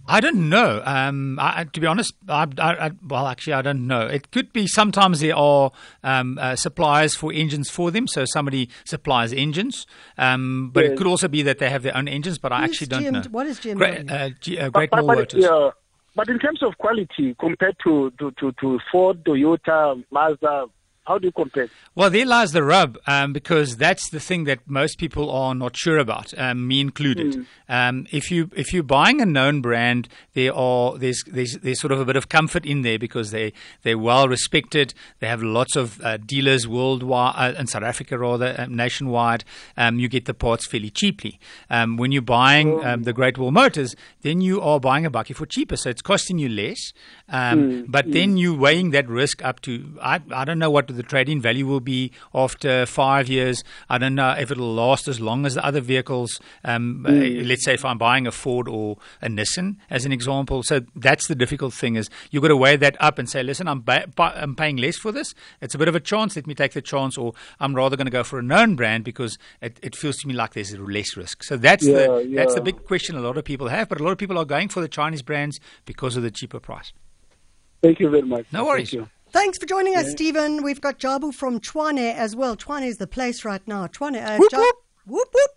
I 0.07 0.21
don't 0.21 0.47
know. 0.47 0.81
Um, 0.85 1.37
I, 1.39 1.59
I- 1.59 1.63
to 1.65 1.79
be 1.81 1.87
honest, 1.87 2.13
I, 2.29 2.47
I, 2.57 2.85
I, 2.87 2.91
well, 3.05 3.27
actually, 3.27 3.53
I 3.53 3.61
don't 3.61 3.85
know. 3.85 4.07
It 4.07 4.31
could 4.31 4.53
be 4.53 4.65
sometimes 4.65 5.19
there 5.19 5.35
are 5.35 5.71
um, 6.05 6.37
uh, 6.39 6.55
suppliers 6.55 7.13
for 7.13 7.33
engines 7.33 7.69
for 7.69 7.91
them, 7.91 8.07
so 8.07 8.23
somebody 8.23 8.69
supplies 8.85 9.33
engines. 9.33 9.85
Um, 10.17 10.71
but 10.73 10.85
it 10.85 10.97
could 10.97 11.07
also 11.07 11.27
be 11.27 11.41
that 11.41 11.59
they 11.59 11.69
have 11.69 11.83
their 11.83 11.97
own 11.97 12.07
engines. 12.07 12.37
But 12.37 12.53
I 12.53 12.61
Who's 12.61 12.69
actually 12.69 12.87
don't 12.87 13.03
GM 13.03 13.11
know. 13.25 13.29
what 13.31 13.45
is 13.47 13.59
Great, 13.59 14.05
GMW? 14.07 14.11
uh, 14.11 14.29
G, 14.39 14.57
uh, 14.57 14.63
But- 14.69 14.73
Great 14.73 14.89
but, 14.91 14.99
Wall 15.03 15.07
but, 15.07 15.17
Motors. 15.17 15.43
yeah, 15.43 15.69
but 16.17 16.29
in 16.29 16.39
terms 16.39 16.63
of 16.63 16.75
quality, 16.79 17.35
compared 17.39 17.77
to, 17.83 18.11
to, 18.17 18.31
to, 18.39 18.51
to 18.53 18.79
Ford, 18.91 19.23
Toyota, 19.23 20.03
Mazda, 20.11 20.65
how 21.07 21.17
do 21.17 21.27
you 21.27 21.31
compare? 21.31 21.69
Well, 21.95 22.09
there 22.09 22.25
lies 22.25 22.51
the 22.51 22.63
rub, 22.63 22.97
um, 23.07 23.31
because 23.31 23.77
that's 23.77 24.09
the 24.09 24.19
thing 24.19 24.43
that 24.43 24.59
most 24.67 24.99
people 24.99 25.31
are 25.31 25.55
not 25.55 25.77
sure 25.77 25.97
about, 25.97 26.37
um, 26.37 26.67
me 26.67 26.81
included. 26.81 27.45
Um, 27.69 28.07
if 28.11 28.29
you 28.29 28.51
if 28.55 28.73
you're 28.73 28.83
buying 28.83 29.21
a 29.21 29.25
known 29.25 29.61
brand, 29.61 30.09
there 30.33 30.53
are 30.53 30.97
there's 30.97 31.23
there's 31.25 31.53
there's 31.63 31.79
sort 31.79 31.93
of 31.93 32.01
a 32.01 32.05
bit 32.05 32.17
of 32.17 32.27
comfort 32.27 32.65
in 32.65 32.81
there 32.81 32.99
because 32.99 33.31
they 33.31 33.53
they're 33.83 33.97
well 33.97 34.27
respected. 34.27 34.93
They 35.19 35.27
have 35.27 35.41
lots 35.41 35.77
of 35.77 36.01
uh, 36.01 36.17
dealers 36.17 36.67
worldwide 36.67 37.55
uh, 37.55 37.59
in 37.59 37.67
South 37.67 37.83
Africa 37.83 38.17
rather 38.17 38.53
uh, 38.57 38.65
nationwide. 38.65 39.45
Um, 39.77 39.99
you 39.99 40.09
get 40.09 40.25
the 40.25 40.33
parts 40.33 40.67
fairly 40.67 40.89
cheaply. 40.89 41.39
Um, 41.69 41.95
when 41.95 42.11
you're 42.11 42.21
buying 42.21 42.83
um, 42.85 43.03
the 43.03 43.13
Great 43.13 43.37
Wall 43.37 43.51
Motors, 43.51 43.95
then 44.23 44.41
you 44.41 44.61
are 44.61 44.79
buying 44.79 45.05
a 45.05 45.11
bakkie 45.11 45.35
for 45.35 45.45
cheaper, 45.45 45.77
so 45.77 45.89
it's 45.89 46.01
costing 46.01 46.37
you 46.37 46.49
less. 46.49 46.91
Um, 47.29 47.85
but 47.87 48.11
then 48.11 48.35
you're 48.35 48.57
weighing 48.57 48.91
that 48.91 49.07
risk 49.07 49.43
up 49.45 49.61
to 49.61 49.97
I 50.01 50.19
I 50.31 50.43
don't 50.43 50.59
know 50.59 50.69
what 50.69 50.96
the 50.97 51.03
trade-in 51.03 51.41
value 51.41 51.65
will 51.65 51.79
be 51.79 52.11
after 52.33 52.85
five 52.85 53.29
years. 53.29 53.63
I 53.89 53.97
don't 53.97 54.15
know 54.15 54.31
if 54.31 54.51
it'll 54.51 54.73
last 54.73 55.07
as 55.07 55.21
long 55.21 55.45
as 55.45 55.55
the 55.55 55.65
other 55.65 55.81
vehicles. 55.81 56.39
Um, 56.63 57.05
uh, 57.07 57.11
let's 57.11 57.63
say 57.63 57.73
if 57.73 57.85
I'm 57.85 57.97
buying 57.97 58.27
a 58.27 58.31
Ford 58.31 58.67
or 58.67 58.97
a 59.21 59.29
Nissan 59.29 59.77
as 59.89 60.05
an 60.05 60.11
example. 60.11 60.63
So 60.63 60.81
that's 60.95 61.27
the 61.27 61.35
difficult 61.35 61.73
thing 61.73 61.95
is 61.95 62.09
you've 62.31 62.41
got 62.41 62.49
to 62.49 62.57
weigh 62.57 62.75
that 62.75 62.97
up 62.99 63.17
and 63.17 63.29
say, 63.29 63.43
listen, 63.43 63.67
I'm 63.67 63.81
ba- 63.81 64.07
I'm 64.17 64.55
paying 64.55 64.77
less 64.77 64.97
for 64.97 65.11
this. 65.11 65.33
It's 65.61 65.75
a 65.75 65.77
bit 65.77 65.87
of 65.87 65.95
a 65.95 65.99
chance. 65.99 66.35
Let 66.35 66.47
me 66.47 66.55
take 66.55 66.73
the 66.73 66.81
chance, 66.81 67.17
or 67.17 67.33
I'm 67.59 67.75
rather 67.75 67.95
going 67.95 68.05
to 68.05 68.11
go 68.11 68.23
for 68.23 68.39
a 68.39 68.43
known 68.43 68.75
brand 68.75 69.03
because 69.03 69.37
it, 69.61 69.79
it 69.81 69.95
feels 69.95 70.17
to 70.17 70.27
me 70.27 70.33
like 70.33 70.53
there's 70.53 70.77
less 70.77 71.15
risk. 71.15 71.43
So 71.43 71.57
that's 71.57 71.85
the 71.85 72.25
Yeah, 72.27 72.35
that's 72.37 72.55
the 72.55 72.61
big 72.61 72.85
question 72.85 73.15
a 73.15 73.21
lot 73.21 73.37
of 73.37 73.43
people 73.45 73.67
have. 73.67 73.89
But 73.89 73.99
a 73.99 74.03
lot 74.03 74.11
of 74.11 74.17
people 74.17 74.37
are 74.37 74.45
going 74.45 74.69
for 74.69 74.81
the 74.81 74.87
Chinese 74.87 75.21
brands 75.21 75.59
because 75.85 76.17
of 76.17 76.23
the 76.23 76.31
cheaper 76.31 76.59
price. 76.59 76.93
Thank 77.81 77.99
you 77.99 78.09
very 78.09 78.23
much. 78.23 78.45
No 78.51 78.65
worries. 78.65 78.93
Thank 79.31 79.33
you. 79.33 79.39
Thanks 79.39 79.57
for 79.57 79.65
joining 79.65 79.95
us, 79.95 80.11
Stephen. 80.11 80.63
We've 80.63 80.81
got 80.81 80.99
Jabu 80.99 81.33
from 81.33 81.59
Tshwane 81.59 82.13
as 82.15 82.35
well. 82.35 82.55
Tshwane 82.55 82.85
is 82.85 82.97
the 82.97 83.07
place 83.07 83.43
right 83.45 83.65
now. 83.67 83.87
Tshwane. 83.87 84.15
Uh, 84.23 84.37
Whoop, 84.37 84.51
Ja- 84.51 84.59
whoop. 84.59 84.75
whoop 85.05 85.27
whoop. 85.33 85.51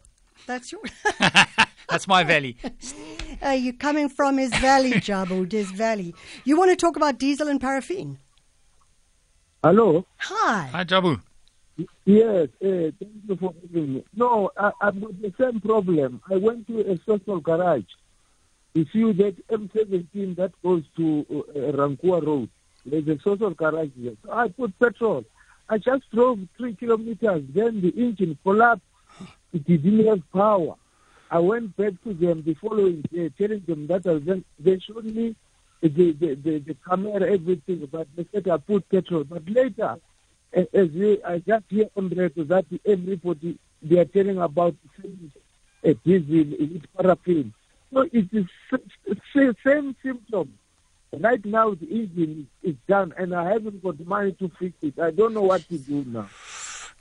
That's 0.46 0.72
your. 0.72 0.80
That's 1.88 2.06
my 2.06 2.22
valley. 2.24 2.56
uh, 3.44 3.50
you're 3.50 3.72
coming 3.74 4.08
from 4.08 4.38
his 4.38 4.54
valley, 4.56 4.92
Jabu, 4.92 5.50
his 5.50 5.70
valley. 5.72 6.14
You 6.44 6.56
want 6.56 6.70
to 6.70 6.76
talk 6.76 6.96
about 6.96 7.18
diesel 7.18 7.48
and 7.48 7.60
paraffin? 7.60 8.18
Hello? 9.64 10.06
Hi. 10.18 10.68
Hi, 10.72 10.84
Jabu. 10.84 11.20
Yes, 12.04 12.48
uh, 12.62 12.92
thank 12.98 13.12
you 13.28 13.36
for 13.40 13.54
having 13.62 13.94
me. 13.94 14.04
No, 14.14 14.50
I, 14.56 14.70
I've 14.80 15.00
got 15.00 15.20
the 15.20 15.32
same 15.40 15.60
problem. 15.60 16.20
I 16.30 16.36
went 16.36 16.66
to 16.68 16.80
a 16.80 16.96
Sasol 16.98 17.42
garage. 17.42 17.84
If 18.74 18.94
you 18.94 19.12
see 19.12 19.18
that 19.22 19.48
M17 19.48 20.36
that 20.36 20.52
goes 20.62 20.84
to 20.96 21.26
uh, 21.28 21.72
Rankuwa 21.72 22.24
Road. 22.24 22.50
There's 22.84 23.06
a 23.08 23.16
Sasol 23.16 23.56
garage 23.56 23.90
there. 23.96 24.14
So 24.24 24.32
I 24.32 24.48
put 24.48 24.78
petrol. 24.78 25.24
I 25.68 25.78
just 25.78 26.10
drove 26.10 26.40
three 26.56 26.74
kilometers. 26.74 27.44
Then 27.48 27.80
the 27.80 27.90
engine 27.90 28.38
collapsed. 28.42 28.84
It 29.52 29.64
didn't 29.66 30.06
have 30.06 30.22
power. 30.32 30.74
I 31.30 31.38
went 31.38 31.76
back 31.76 31.92
to 32.04 32.12
them 32.12 32.42
the 32.44 32.54
following 32.54 33.02
day, 33.12 33.28
telling 33.38 33.62
them 33.66 33.86
that 33.86 34.06
I 34.06 34.18
then 34.18 34.44
they 34.58 34.78
showed 34.80 35.04
me 35.04 35.36
the 35.80 35.88
the, 35.88 36.34
the, 36.34 36.58
the 36.58 36.76
camera, 36.86 37.30
everything, 37.30 37.88
but 37.90 38.08
they 38.16 38.26
said 38.32 38.48
I 38.48 38.56
put 38.56 38.88
petrol. 38.88 39.24
But 39.24 39.48
later, 39.48 39.96
as 40.52 40.90
we, 40.90 41.22
I 41.22 41.38
just 41.38 41.64
hear 41.68 41.88
on 41.96 42.08
the 42.08 42.16
radio 42.16 42.44
that 42.44 42.66
everybody 42.84 43.58
they 43.82 43.98
are 43.98 44.04
telling 44.04 44.38
about 44.38 44.74
uh, 45.04 45.92
diesel 46.04 46.58
with 46.58 46.84
paraffin. 46.96 47.52
So 47.92 48.08
it 48.12 48.28
is 48.32 48.46
same 49.64 49.96
symptom. 50.02 50.58
Right 51.18 51.44
now 51.44 51.74
the 51.74 51.86
engine 51.86 52.48
is 52.62 52.76
done, 52.86 53.12
and 53.18 53.34
I 53.34 53.50
haven't 53.50 53.82
got 53.82 53.98
the 53.98 54.04
money 54.04 54.32
to 54.34 54.48
fix 54.58 54.74
it. 54.82 54.98
I 54.98 55.10
don't 55.10 55.34
know 55.34 55.42
what 55.42 55.68
to 55.68 55.78
do 55.78 56.04
now. 56.06 56.28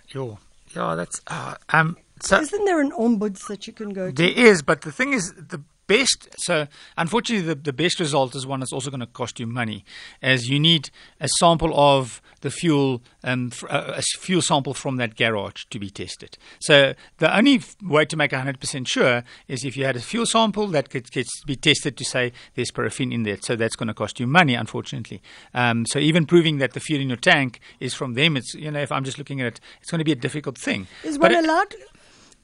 Yo, 0.09 0.39
yeah, 0.75 0.95
that's 0.95 1.21
uh, 1.27 1.55
um. 1.69 1.95
So 2.21 2.39
Isn't 2.41 2.65
there 2.65 2.81
an 2.81 2.91
ombuds 2.91 3.47
that 3.47 3.67
you 3.67 3.73
can 3.73 3.93
go 3.93 4.07
to? 4.07 4.11
There 4.11 4.27
is, 4.29 4.61
but 4.63 4.81
the 4.81 4.91
thing 4.91 5.13
is, 5.13 5.33
the 5.33 5.61
best. 5.89 6.30
So, 6.38 6.67
unfortunately, 6.97 7.45
the, 7.45 7.56
the 7.56 7.73
best 7.73 7.99
result 7.99 8.36
is 8.36 8.45
one 8.47 8.62
that's 8.62 8.71
also 8.71 8.89
going 8.89 9.02
to 9.02 9.08
cost 9.08 9.39
you 9.39 9.47
money, 9.47 9.84
as 10.21 10.49
you 10.49 10.60
need 10.60 10.89
a 11.19 11.28
sample 11.39 11.78
of 11.78 12.21
the 12.41 12.49
fuel, 12.52 13.02
um, 13.25 13.52
a 13.69 14.02
fuel 14.19 14.41
sample 14.41 14.73
from 14.73 14.95
that 14.95 15.17
garage 15.17 15.65
to 15.71 15.80
be 15.80 15.89
tested. 15.89 16.38
So, 16.60 16.93
the 17.17 17.36
only 17.36 17.62
way 17.84 18.06
to 18.06 18.15
make 18.15 18.32
100% 18.32 18.88
sure 18.88 19.23
is 19.49 19.65
if 19.65 19.75
you 19.75 19.84
had 19.84 19.97
a 19.97 20.02
fuel 20.02 20.25
sample 20.25 20.67
that 20.67 20.89
could, 20.89 21.12
gets 21.12 21.41
to 21.41 21.45
be 21.47 21.58
tested 21.58 21.97
to 21.97 22.06
say 22.06 22.32
there's 22.56 22.71
paraffin 22.71 23.12
in 23.12 23.23
there. 23.23 23.38
So, 23.41 23.58
that's 23.58 23.75
going 23.75 23.88
to 23.88 23.93
cost 23.93 24.19
you 24.19 24.28
money, 24.28 24.54
unfortunately. 24.54 25.21
Um, 25.54 25.86
so, 25.86 25.99
even 25.99 26.25
proving 26.25 26.60
that 26.60 26.71
the 26.73 26.80
fuel 26.80 27.02
in 27.02 27.10
your 27.10 27.17
tank 27.17 27.60
is 27.82 27.93
from 27.93 28.13
them, 28.13 28.38
it's 28.38 28.54
you 28.54 28.71
know, 28.71 28.80
if 28.80 28.91
I'm 28.91 29.04
just 29.04 29.17
looking 29.17 29.41
at 29.41 29.47
it, 29.47 29.60
it's 29.82 29.91
going 29.91 29.99
to 29.99 30.06
be 30.06 30.12
a 30.13 30.15
difficult 30.15 30.58
thing. 30.58 30.88
Is 31.04 31.17
But 31.17 31.32
one 31.32 31.43
it- 31.43 31.45
allowed? 31.49 31.75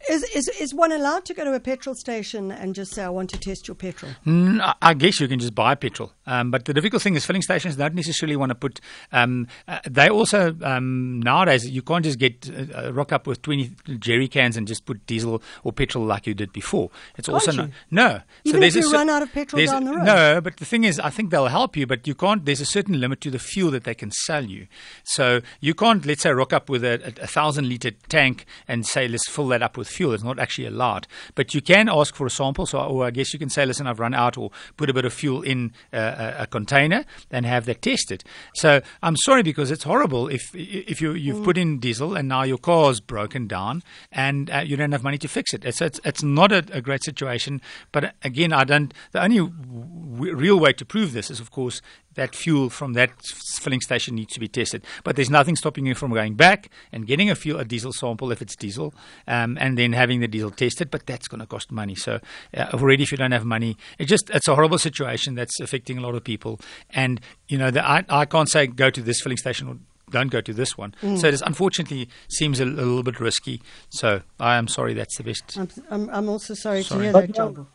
Is, 0.09 0.23
is, 0.35 0.47
is 0.59 0.73
one 0.73 0.91
allowed 0.91 1.25
to 1.25 1.33
go 1.33 1.43
to 1.43 1.53
a 1.53 1.59
petrol 1.59 1.95
station 1.95 2.51
and 2.51 2.75
just 2.75 2.93
say, 2.93 3.03
I 3.03 3.09
want 3.09 3.29
to 3.31 3.39
test 3.39 3.67
your 3.67 3.75
petrol? 3.75 4.11
I- 4.25 4.93
guess 4.95 5.19
you 5.19 5.27
can 5.27 5.39
just 5.39 5.53
buy 5.53 5.75
petrol, 5.75 6.13
um, 6.25 6.51
but 6.51 6.63
the 6.65 6.73
difficult 6.73 7.01
thing 7.01 7.15
is 7.15 7.25
filling 7.25 7.41
stations 7.41 7.75
don't 7.75 7.95
necessarily 7.95 8.35
want 8.37 8.49
to 8.51 8.55
put. 8.55 8.79
Um, 9.11 9.47
uh, 9.67 9.79
they 9.89 10.07
also 10.09 10.55
um, 10.61 11.19
nowadays 11.21 11.69
you 11.69 11.81
can't 11.81 12.03
just 12.05 12.17
get 12.17 12.49
uh, 12.49 12.87
uh, 12.87 12.93
rock 12.93 13.11
up 13.11 13.27
with 13.27 13.41
twenty 13.41 13.71
jerry 13.99 14.29
cans 14.29 14.55
and 14.55 14.67
just 14.67 14.85
put 14.85 15.05
diesel 15.05 15.41
or 15.63 15.73
petrol 15.73 16.05
like 16.05 16.27
you 16.27 16.33
did 16.33 16.53
before. 16.53 16.91
It's 17.17 17.27
also 17.27 17.51
you? 17.51 17.57
no, 17.57 17.69
no. 17.91 18.21
Even 18.45 18.61
there's 18.61 18.75
if 18.77 18.85
you 18.85 18.89
cer- 18.89 18.95
run 18.97 19.09
out 19.09 19.21
of 19.21 19.33
petrol 19.33 19.65
down 19.65 19.83
the 19.83 19.91
road? 19.91 20.05
No, 20.05 20.39
but 20.41 20.57
the 20.57 20.65
thing 20.65 20.85
is, 20.85 20.97
I 20.99 21.09
think 21.09 21.29
they'll 21.31 21.47
help 21.47 21.75
you, 21.75 21.85
but 21.85 22.07
you 22.07 22.15
can't. 22.15 22.45
There's 22.45 22.61
a 22.61 22.65
certain 22.65 22.99
limit 22.99 23.19
to 23.21 23.29
the 23.31 23.39
fuel 23.39 23.71
that 23.71 23.83
they 23.83 23.93
can 23.95 24.11
sell 24.11 24.45
you. 24.45 24.67
So 25.03 25.41
you 25.59 25.73
can't, 25.73 26.05
let's 26.05 26.21
say, 26.23 26.31
rock 26.31 26.53
up 26.53 26.69
with 26.69 26.83
a, 26.85 27.13
a, 27.19 27.23
a 27.23 27.27
thousand 27.27 27.67
liter 27.67 27.91
tank 28.07 28.45
and 28.67 28.85
say, 28.85 29.07
let's 29.07 29.27
fill 29.29 29.47
that 29.49 29.61
up 29.61 29.75
with 29.77 29.89
fuel. 29.95 30.13
It's 30.13 30.23
not 30.23 30.39
actually 30.39 30.67
allowed. 30.67 31.07
But 31.33 31.53
you 31.53 31.61
can 31.61 31.89
ask 31.89 32.15
for 32.15 32.27
a 32.27 32.29
sample. 32.29 32.65
So, 32.65 32.79
or 32.79 33.05
I 33.05 33.11
guess 33.11 33.33
you 33.33 33.39
can 33.39 33.49
say, 33.49 33.65
listen, 33.65 33.87
I've 33.87 33.99
run 33.99 34.13
out, 34.13 34.37
or 34.37 34.51
put 34.77 34.89
a 34.89 34.93
bit 34.93 35.05
of 35.05 35.13
fuel 35.13 35.41
in 35.41 35.73
uh, 35.93 36.33
a, 36.37 36.43
a 36.43 36.47
container 36.47 37.05
and 37.31 37.45
have 37.45 37.65
that 37.65 37.81
tested. 37.81 38.23
So 38.55 38.81
I'm 39.01 39.15
sorry 39.17 39.43
because 39.43 39.71
it's 39.71 39.83
horrible 39.83 40.27
if 40.27 40.51
if 40.53 41.01
you 41.01 41.13
you've 41.13 41.43
put 41.43 41.57
in 41.57 41.79
diesel 41.79 42.15
and 42.15 42.27
now 42.27 42.43
your 42.43 42.57
car's 42.57 42.99
broken 42.99 43.47
down 43.47 43.83
and 44.11 44.49
uh, 44.49 44.59
you 44.65 44.75
don't 44.75 44.91
have 44.91 45.03
money 45.03 45.17
to 45.17 45.27
fix 45.27 45.53
it. 45.53 45.65
It's 45.65 45.81
it's, 45.81 45.99
it's 46.03 46.23
not 46.23 46.51
a, 46.51 46.63
a 46.71 46.81
great 46.81 47.03
situation. 47.03 47.61
But 47.91 48.03
uh, 48.03 48.11
again, 48.23 48.53
I 48.53 48.63
don't. 48.63 48.93
The 49.11 49.23
only 49.23 49.37
w- 49.37 50.35
real 50.35 50.59
way 50.59 50.73
to 50.73 50.85
prove 50.85 51.13
this 51.13 51.31
is, 51.31 51.39
of 51.39 51.51
course, 51.51 51.81
that 52.15 52.35
fuel 52.35 52.69
from 52.69 52.93
that 52.93 53.09
f- 53.11 53.61
filling 53.61 53.81
station 53.81 54.15
needs 54.15 54.33
to 54.33 54.39
be 54.39 54.47
tested. 54.47 54.83
But 55.03 55.15
there's 55.15 55.29
nothing 55.29 55.55
stopping 55.55 55.85
you 55.85 55.95
from 55.95 56.11
going 56.13 56.35
back 56.35 56.69
and 56.91 57.05
getting 57.07 57.29
a 57.29 57.35
fuel, 57.35 57.59
a 57.59 57.65
diesel 57.65 57.93
sample 57.93 58.31
if 58.31 58.41
it's 58.41 58.55
diesel, 58.55 58.93
um, 59.27 59.57
and 59.59 59.77
then 59.77 59.93
having 59.93 60.19
the 60.21 60.27
diesel 60.27 60.51
tested. 60.51 60.91
But 60.91 61.05
that's 61.05 61.27
going 61.27 61.39
to 61.41 61.45
cost 61.47 61.71
money. 61.71 61.95
So 61.95 62.19
uh, 62.55 62.67
already, 62.73 63.03
if 63.03 63.11
you 63.11 63.17
don't 63.17 63.31
have 63.31 63.45
money, 63.45 63.77
it 63.99 64.05
just 64.05 64.29
it's 64.31 64.47
a 64.47 64.55
horrible 64.55 64.77
situation 64.79 65.35
that's 65.35 65.59
affecting 65.59 65.97
a 65.97 66.01
lot 66.01 66.15
of 66.15 66.23
people. 66.23 66.59
And 66.89 67.21
you 67.47 67.57
know, 67.57 67.71
the, 67.71 67.87
I 67.87 68.03
I 68.09 68.25
can't 68.25 68.49
say 68.49 68.67
go 68.67 68.89
to 68.89 69.01
this 69.01 69.21
filling 69.21 69.37
station 69.37 69.67
or 69.67 69.77
don't 70.11 70.29
go 70.29 70.39
to 70.39 70.53
this 70.53 70.77
one. 70.77 70.93
So 71.01 71.27
it 71.27 71.33
is 71.33 71.41
unfortunately 71.41 72.07
seems 72.29 72.59
a, 72.59 72.63
a 72.63 72.65
little 72.65 73.01
bit 73.03 73.19
risky. 73.19 73.61
So 73.89 74.21
I 74.39 74.55
am 74.57 74.67
sorry. 74.67 74.93
That's 74.93 75.17
the 75.17 75.23
best. 75.23 75.57
I'm, 75.57 75.67
I'm, 75.89 76.09
I'm 76.11 76.29
also 76.29 76.53
sorry, 76.53 76.83
Sorry. 76.83 76.99
to 76.99 77.03
hear 77.05 77.11
But 77.13 77.27
that, 77.27 77.37
now- 77.37 77.49
Jabu. 77.49 77.67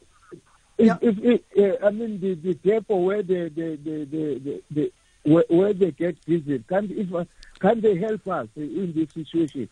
Yeah. 0.81 0.97
if, 1.03 1.41
uh, 1.59 1.87
I 1.87 1.91
mean, 1.91 2.21
the, 2.21 2.35
the 2.35 2.55
depot 2.55 2.97
where 2.97 3.23
they, 3.23 3.49
the, 3.49 3.77
the, 3.77 4.05
the, 4.05 4.39
the, 4.39 4.63
the 4.71 4.93
where, 5.23 5.45
where 5.49 5.73
they 5.73 5.91
get 5.91 6.25
diesel, 6.25 6.59
can't, 6.69 6.91
if, 6.91 7.29
can 7.59 7.81
they 7.81 7.97
help 7.99 8.27
us 8.27 8.49
in 8.57 8.93
this 8.95 9.13
situation? 9.13 9.69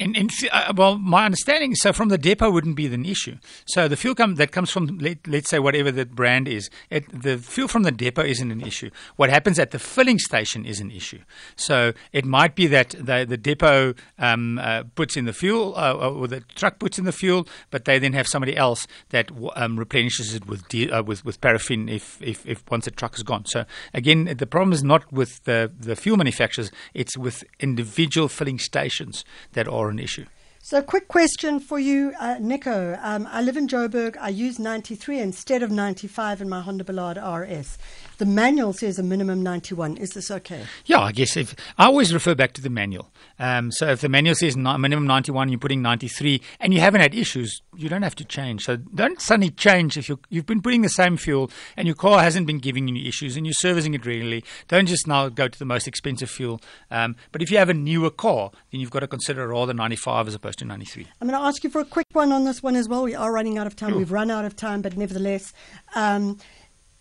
In, 0.00 0.14
in, 0.14 0.30
uh, 0.50 0.72
well, 0.74 0.96
my 0.96 1.26
understanding 1.26 1.74
so 1.74 1.92
from 1.92 2.08
the 2.08 2.16
depot 2.16 2.50
wouldn't 2.50 2.74
be 2.74 2.86
an 2.86 3.04
issue. 3.04 3.36
So 3.66 3.86
the 3.86 3.96
fuel 3.96 4.14
come, 4.14 4.36
that 4.36 4.50
comes 4.50 4.70
from 4.70 4.98
let, 4.98 5.18
let's 5.28 5.50
say 5.50 5.58
whatever 5.58 5.92
the 5.92 6.06
brand 6.06 6.48
is, 6.48 6.70
it, 6.88 7.04
the 7.22 7.36
fuel 7.36 7.68
from 7.68 7.82
the 7.82 7.92
depot 7.92 8.24
isn't 8.24 8.50
an 8.50 8.62
issue. 8.62 8.90
What 9.16 9.28
happens 9.28 9.58
at 9.58 9.72
the 9.72 9.78
filling 9.78 10.18
station 10.18 10.64
is 10.64 10.80
an 10.80 10.90
issue. 10.90 11.20
So 11.54 11.92
it 12.12 12.24
might 12.24 12.54
be 12.54 12.66
that 12.68 12.90
the, 12.98 13.26
the 13.28 13.36
depot 13.36 13.94
um, 14.18 14.58
uh, 14.58 14.84
puts 14.94 15.18
in 15.18 15.26
the 15.26 15.34
fuel, 15.34 15.74
uh, 15.76 15.92
or 15.92 16.26
the 16.26 16.40
truck 16.40 16.78
puts 16.78 16.98
in 16.98 17.04
the 17.04 17.12
fuel, 17.12 17.46
but 17.70 17.84
they 17.84 17.98
then 17.98 18.14
have 18.14 18.26
somebody 18.26 18.56
else 18.56 18.86
that 19.10 19.30
um, 19.54 19.78
replenishes 19.78 20.34
it 20.34 20.46
with, 20.46 20.66
di- 20.68 20.90
uh, 20.90 21.02
with 21.02 21.26
with 21.26 21.40
paraffin 21.42 21.88
if, 21.90 22.20
if 22.22 22.46
if 22.46 22.64
once 22.70 22.86
the 22.86 22.90
truck 22.90 23.16
is 23.16 23.22
gone. 23.22 23.44
So 23.44 23.66
again, 23.92 24.34
the 24.38 24.46
problem 24.46 24.72
is 24.72 24.82
not 24.82 25.12
with 25.12 25.44
the 25.44 25.70
the 25.78 25.94
fuel 25.94 26.16
manufacturers; 26.16 26.70
it's 26.94 27.18
with 27.18 27.44
individual 27.58 28.28
filling 28.28 28.58
stations 28.58 29.24
that 29.52 29.68
are 29.68 29.89
an 29.90 29.98
issue. 29.98 30.26
So, 30.62 30.82
quick 30.82 31.08
question 31.08 31.58
for 31.58 31.78
you, 31.78 32.12
uh, 32.20 32.36
Nico. 32.38 32.98
Um, 33.02 33.26
I 33.30 33.40
live 33.40 33.56
in 33.56 33.66
Joburg. 33.66 34.16
I 34.20 34.28
use 34.28 34.58
93 34.58 35.18
instead 35.18 35.62
of 35.62 35.70
95 35.70 36.42
in 36.42 36.50
my 36.50 36.60
Honda 36.60 36.84
Ballade 36.84 37.16
RS. 37.16 37.78
The 38.20 38.26
manual 38.26 38.74
says 38.74 38.98
a 38.98 39.02
minimum 39.02 39.42
91. 39.42 39.96
Is 39.96 40.10
this 40.10 40.30
okay? 40.30 40.66
Yeah, 40.84 41.00
I 41.00 41.10
guess 41.10 41.38
if 41.38 41.56
I 41.78 41.86
always 41.86 42.12
refer 42.12 42.34
back 42.34 42.52
to 42.52 42.60
the 42.60 42.68
manual. 42.68 43.10
Um, 43.38 43.72
so 43.72 43.86
if 43.88 44.02
the 44.02 44.10
manual 44.10 44.34
says 44.34 44.58
ni- 44.58 44.76
minimum 44.76 45.06
91, 45.06 45.48
you're 45.48 45.58
putting 45.58 45.80
93, 45.80 46.42
and 46.60 46.74
you 46.74 46.80
haven't 46.80 47.00
had 47.00 47.14
issues, 47.14 47.62
you 47.74 47.88
don't 47.88 48.02
have 48.02 48.14
to 48.16 48.24
change. 48.26 48.66
So 48.66 48.76
don't 48.76 49.22
suddenly 49.22 49.48
change 49.48 49.96
if 49.96 50.10
you 50.10 50.20
you've 50.28 50.44
been 50.44 50.60
putting 50.60 50.82
the 50.82 50.90
same 50.90 51.16
fuel 51.16 51.50
and 51.78 51.88
your 51.88 51.94
car 51.94 52.20
hasn't 52.20 52.46
been 52.46 52.58
giving 52.58 52.88
you 52.88 53.08
issues 53.08 53.38
and 53.38 53.46
you're 53.46 53.54
servicing 53.54 53.94
it 53.94 54.04
regularly. 54.04 54.44
Don't 54.68 54.86
just 54.86 55.06
now 55.06 55.30
go 55.30 55.48
to 55.48 55.58
the 55.58 55.64
most 55.64 55.88
expensive 55.88 56.28
fuel. 56.28 56.60
Um, 56.90 57.16
but 57.32 57.40
if 57.40 57.50
you 57.50 57.56
have 57.56 57.70
a 57.70 57.74
newer 57.74 58.10
car, 58.10 58.50
then 58.70 58.82
you've 58.82 58.90
got 58.90 59.00
to 59.00 59.08
consider 59.08 59.48
rather 59.48 59.72
95 59.72 60.28
as 60.28 60.34
opposed 60.34 60.58
to 60.58 60.66
93. 60.66 61.06
I'm 61.22 61.28
going 61.28 61.40
to 61.40 61.46
ask 61.46 61.64
you 61.64 61.70
for 61.70 61.80
a 61.80 61.86
quick 61.86 62.08
one 62.12 62.32
on 62.32 62.44
this 62.44 62.62
one 62.62 62.76
as 62.76 62.86
well. 62.86 63.02
We 63.02 63.14
are 63.14 63.32
running 63.32 63.56
out 63.56 63.66
of 63.66 63.76
time. 63.76 63.96
We've 63.96 64.12
run 64.12 64.30
out 64.30 64.44
of 64.44 64.56
time, 64.56 64.82
but 64.82 64.94
nevertheless, 64.94 65.54
um, 65.94 66.36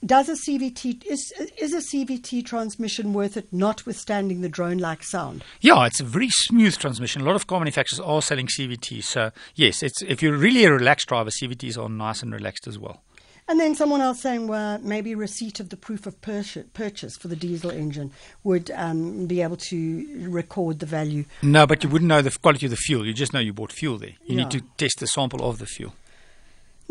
does 0.06 0.30
a 0.30 0.34
CVT 0.34 1.06
is 1.06 1.34
is 1.58 1.74
a 1.74 1.78
CVT 1.78 2.46
transmission 2.46 3.14
worth 3.14 3.36
it, 3.38 3.52
notwithstanding 3.52 4.42
the 4.42 4.50
drone-like 4.50 5.04
sound? 5.04 5.44
Yeah, 5.62 5.86
it's 5.86 6.00
a 6.00 6.06
very 6.06 6.30
smooth 6.30 6.78
transmission. 6.78 7.22
A 7.22 7.26
lot 7.26 7.36
of 7.36 7.48
car 7.48 7.60
manufacturers 7.60 8.00
are 8.00 8.22
selling 8.22 8.48
CVTs. 8.48 9.04
So 9.04 9.32
yes, 9.56 9.84
it's 9.84 10.02
if 10.02 10.22
you're 10.24 10.38
really 10.38 10.64
a 10.66 10.72
relaxed 10.72 11.08
driver, 11.08 11.30
CVTs 11.30 11.78
are 11.78 11.90
nice 11.90 12.22
and 12.24 12.34
relaxed 12.34 12.68
as 12.68 12.80
well. 12.80 13.02
And 13.48 13.60
then 13.60 13.74
someone 13.74 14.00
else 14.00 14.22
saying, 14.22 14.48
well, 14.48 14.78
maybe 14.78 15.16
receipt 15.16 15.60
of 15.60 15.70
the 15.70 15.76
proof 15.76 16.06
of 16.06 16.22
purchase, 16.22 17.18
for 17.18 17.28
the 17.30 17.36
diesel 17.36 17.72
engine 17.72 18.12
would 18.44 18.70
um, 18.76 19.26
be 19.26 19.42
able 19.42 19.58
to 19.58 20.28
record 20.30 20.78
the 20.78 20.86
value. 20.86 21.26
No, 21.42 21.66
but 21.66 21.84
you 21.84 21.90
wouldn't 21.90 22.08
know 22.10 22.22
the 22.22 22.30
quality 22.30 22.68
of 22.68 22.70
the 22.70 22.76
fuel. 22.78 23.08
You 23.08 23.14
just 23.14 23.34
know 23.34 23.40
you 23.40 23.52
bought 23.52 23.72
fuel 23.72 23.98
there. 23.98 24.14
You 24.24 24.36
Yeah. 24.38 24.44
need 24.44 24.52
to 24.52 24.62
test 24.78 25.00
the 25.00 25.08
sample 25.08 25.44
of 25.50 25.58
the 25.58 25.66
fuel. 25.66 25.96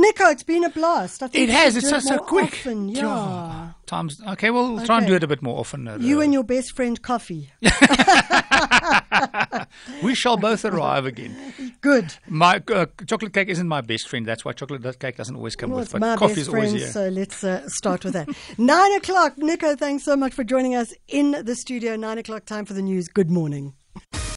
Nico, 0.00 0.26
it's 0.28 0.44
been 0.44 0.62
a 0.64 0.70
blast. 0.70 1.22
I 1.22 1.26
think 1.26 1.48
It 1.48 1.52
has. 1.52 1.76
It's 1.76 1.88
so, 1.90 1.98
so 1.98 2.18
quick. 2.18 2.52
often, 2.52 2.88
Yeah. 2.88 3.70
Times. 3.86 4.20
Okay, 4.28 4.50
well, 4.50 4.74
we'll 4.74 4.86
try 4.86 4.98
and 4.98 5.06
do 5.06 5.14
it 5.14 5.24
a 5.24 5.26
bit 5.26 5.42
more 5.42 5.58
often. 5.58 5.88
uh, 5.88 5.96
You 5.98 6.20
and 6.20 6.32
your 6.32 6.44
best 6.44 6.76
friend 6.76 7.00
coffee. 7.02 7.50
we 10.02 10.14
shall 10.14 10.36
both 10.36 10.64
arrive 10.64 11.06
again. 11.06 11.34
Good. 11.80 12.14
My 12.28 12.62
uh, 12.72 12.86
chocolate 13.06 13.32
cake 13.32 13.48
isn't 13.48 13.66
my 13.66 13.80
best 13.80 14.08
friend. 14.08 14.24
That's 14.26 14.44
why 14.44 14.52
chocolate 14.52 14.98
cake 15.00 15.16
doesn't 15.16 15.34
always 15.34 15.56
come 15.56 15.70
Well, 15.70 15.80
with. 15.80 15.92
But 15.92 16.00
my 16.02 16.16
coffee 16.16 16.34
best 16.34 16.40
is 16.42 16.48
always 16.48 16.70
friend, 16.70 16.78
here. 16.82 16.90
so 16.92 17.08
let's 17.08 17.42
uh, 17.42 17.66
start 17.68 18.04
with 18.04 18.12
that. 18.14 18.28
Nine 18.58 18.92
o'clock. 18.92 19.38
Nico, 19.38 19.74
thanks 19.74 20.04
so 20.04 20.16
much 20.16 20.34
for 20.34 20.44
joining 20.44 20.74
us 20.74 20.92
in 21.08 21.32
the 21.44 21.56
studio. 21.56 21.96
Nine 21.96 22.18
o'clock 22.18 22.44
time 22.44 22.66
for 22.66 22.74
the 22.74 22.82
news. 22.82 23.08
Good 23.08 23.30
morning. 23.30 23.74